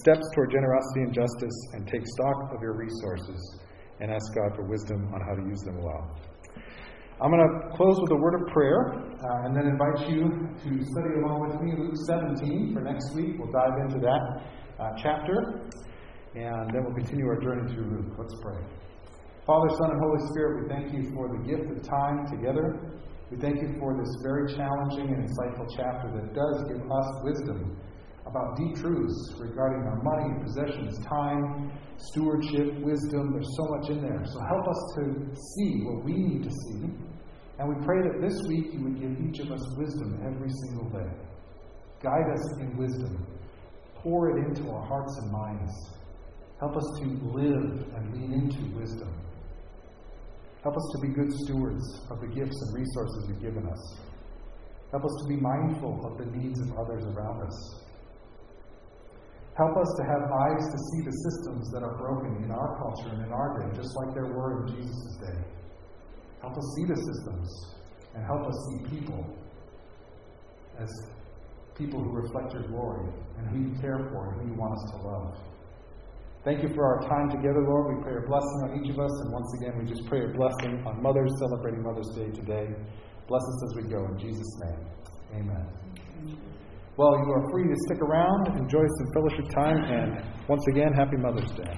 steps 0.00 0.22
toward 0.34 0.50
generosity 0.50 1.02
and 1.02 1.14
justice, 1.14 1.56
and 1.74 1.86
take 1.86 2.06
stock 2.06 2.54
of 2.54 2.62
your 2.62 2.74
resources 2.74 3.60
and 4.00 4.10
ask 4.10 4.34
God 4.34 4.56
for 4.56 4.64
wisdom 4.64 5.12
on 5.14 5.20
how 5.20 5.34
to 5.34 5.42
use 5.48 5.60
them 5.60 5.82
well. 5.82 6.16
I'm 7.22 7.30
going 7.30 7.38
to 7.38 7.76
close 7.76 7.94
with 8.02 8.10
a 8.10 8.16
word 8.18 8.34
of 8.34 8.48
prayer 8.50 8.98
uh, 8.98 9.46
and 9.46 9.54
then 9.54 9.70
invite 9.70 10.10
you 10.10 10.26
to 10.26 10.70
study 10.90 11.14
along 11.22 11.46
with 11.46 11.54
me 11.62 11.70
Luke 11.78 11.94
17 12.10 12.74
for 12.74 12.82
next 12.82 13.14
week. 13.14 13.38
We'll 13.38 13.52
dive 13.54 13.78
into 13.78 14.02
that 14.02 14.42
uh, 14.82 14.90
chapter 14.98 15.70
and 16.34 16.66
then 16.74 16.82
we'll 16.82 16.98
continue 16.98 17.26
our 17.30 17.38
journey 17.38 17.72
through 17.72 17.94
Luke. 17.94 18.18
Let's 18.18 18.34
pray. 18.42 18.58
Father, 19.46 19.70
Son, 19.70 19.94
and 19.94 20.00
Holy 20.02 20.18
Spirit, 20.34 20.62
we 20.62 20.74
thank 20.74 20.90
you 20.90 21.14
for 21.14 21.30
the 21.30 21.46
gift 21.46 21.70
of 21.70 21.78
time 21.86 22.26
together. 22.26 22.90
We 23.30 23.38
thank 23.38 23.62
you 23.62 23.70
for 23.78 23.94
this 23.94 24.10
very 24.26 24.50
challenging 24.58 25.14
and 25.14 25.22
insightful 25.22 25.70
chapter 25.78 26.10
that 26.18 26.34
does 26.34 26.56
give 26.66 26.82
us 26.82 27.08
wisdom 27.22 27.78
about 28.26 28.56
deep 28.56 28.76
truths 28.76 29.34
regarding 29.38 29.82
our 29.86 30.00
money, 30.02 30.34
and 30.34 30.42
possessions, 30.42 30.98
time, 31.06 31.72
stewardship, 31.96 32.78
wisdom. 32.80 33.32
There's 33.32 33.56
so 33.56 33.64
much 33.76 33.90
in 33.90 34.00
there. 34.00 34.22
So 34.24 34.40
help 34.46 34.68
us 34.68 34.94
to 34.96 35.34
see 35.34 35.82
what 35.84 36.04
we 36.04 36.12
need 36.12 36.42
to 36.44 36.50
see. 36.50 36.90
And 37.58 37.68
we 37.68 37.84
pray 37.84 38.02
that 38.02 38.20
this 38.20 38.38
week 38.48 38.72
you 38.72 38.82
would 38.84 39.00
give 39.00 39.12
each 39.28 39.40
of 39.40 39.52
us 39.52 39.62
wisdom 39.76 40.20
every 40.24 40.50
single 40.66 40.88
day. 40.90 41.10
Guide 42.02 42.30
us 42.32 42.60
in 42.60 42.76
wisdom. 42.76 43.26
Pour 44.02 44.36
it 44.36 44.46
into 44.46 44.70
our 44.70 44.84
hearts 44.84 45.18
and 45.22 45.30
minds. 45.30 45.72
Help 46.58 46.76
us 46.76 47.00
to 47.00 47.06
live 47.34 47.86
and 47.94 48.14
lean 48.14 48.32
into 48.32 48.78
wisdom. 48.78 49.12
Help 50.62 50.76
us 50.76 50.92
to 50.94 51.06
be 51.06 51.12
good 51.12 51.32
stewards 51.44 51.82
of 52.10 52.20
the 52.20 52.28
gifts 52.28 52.62
and 52.62 52.74
resources 52.78 53.26
you've 53.28 53.42
given 53.42 53.66
us. 53.68 53.98
Help 54.92 55.04
us 55.04 55.22
to 55.22 55.28
be 55.28 55.40
mindful 55.40 56.06
of 56.06 56.18
the 56.18 56.36
needs 56.36 56.60
of 56.60 56.78
others 56.78 57.04
around 57.04 57.42
us. 57.46 57.81
Help 59.56 59.76
us 59.76 59.90
to 59.98 60.02
have 60.04 60.22
eyes 60.32 60.64
to 60.64 60.78
see 60.78 61.00
the 61.04 61.12
systems 61.12 61.70
that 61.72 61.82
are 61.82 61.96
broken 61.98 62.42
in 62.44 62.50
our 62.50 62.78
culture 62.80 63.12
and 63.12 63.26
in 63.26 63.32
our 63.32 63.60
day, 63.60 63.76
just 63.76 63.92
like 63.96 64.14
there 64.14 64.32
were 64.32 64.64
in 64.64 64.76
Jesus' 64.76 65.16
day. 65.20 65.38
Help 66.40 66.56
us 66.56 66.66
see 66.76 66.84
the 66.86 66.96
systems 66.96 67.48
and 68.14 68.24
help 68.24 68.46
us 68.46 68.56
see 68.68 68.96
people 68.96 69.24
as 70.78 70.88
people 71.76 72.02
who 72.02 72.10
reflect 72.10 72.52
your 72.52 72.66
glory 72.68 73.12
and 73.38 73.48
who 73.48 73.70
you 73.70 73.80
care 73.80 73.98
for 74.10 74.32
and 74.32 74.40
who 74.40 74.54
you 74.54 74.58
want 74.58 74.72
us 74.72 74.90
to 74.92 74.96
love. 75.06 75.36
Thank 76.44 76.62
you 76.62 76.70
for 76.74 76.84
our 76.84 77.08
time 77.08 77.30
together, 77.30 77.62
Lord. 77.62 77.96
We 77.96 78.02
pray 78.02 78.16
a 78.16 78.26
blessing 78.26 78.58
on 78.64 78.82
each 78.82 78.90
of 78.90 78.98
us, 78.98 79.12
and 79.20 79.32
once 79.32 79.54
again, 79.60 79.78
we 79.78 79.84
just 79.84 80.04
pray 80.08 80.24
a 80.24 80.28
blessing 80.28 80.82
on 80.84 81.00
mothers 81.00 81.30
celebrating 81.38 81.82
Mother's 81.82 82.10
Day 82.16 82.30
today. 82.30 82.74
Bless 83.28 83.42
us 83.42 83.64
as 83.70 83.76
we 83.76 83.88
go. 83.88 84.04
In 84.06 84.18
Jesus' 84.18 84.58
name, 84.60 84.86
amen. 85.34 86.51
Well, 86.98 87.16
you 87.24 87.32
are 87.32 87.50
free 87.50 87.64
to 87.64 87.74
stick 87.86 88.02
around, 88.02 88.48
enjoy 88.48 88.84
some 88.98 89.06
fellowship 89.14 89.48
time, 89.48 89.78
and 89.78 90.22
once 90.46 90.62
again, 90.68 90.92
happy 90.92 91.16
Mother's 91.16 91.50
Day. 91.52 91.72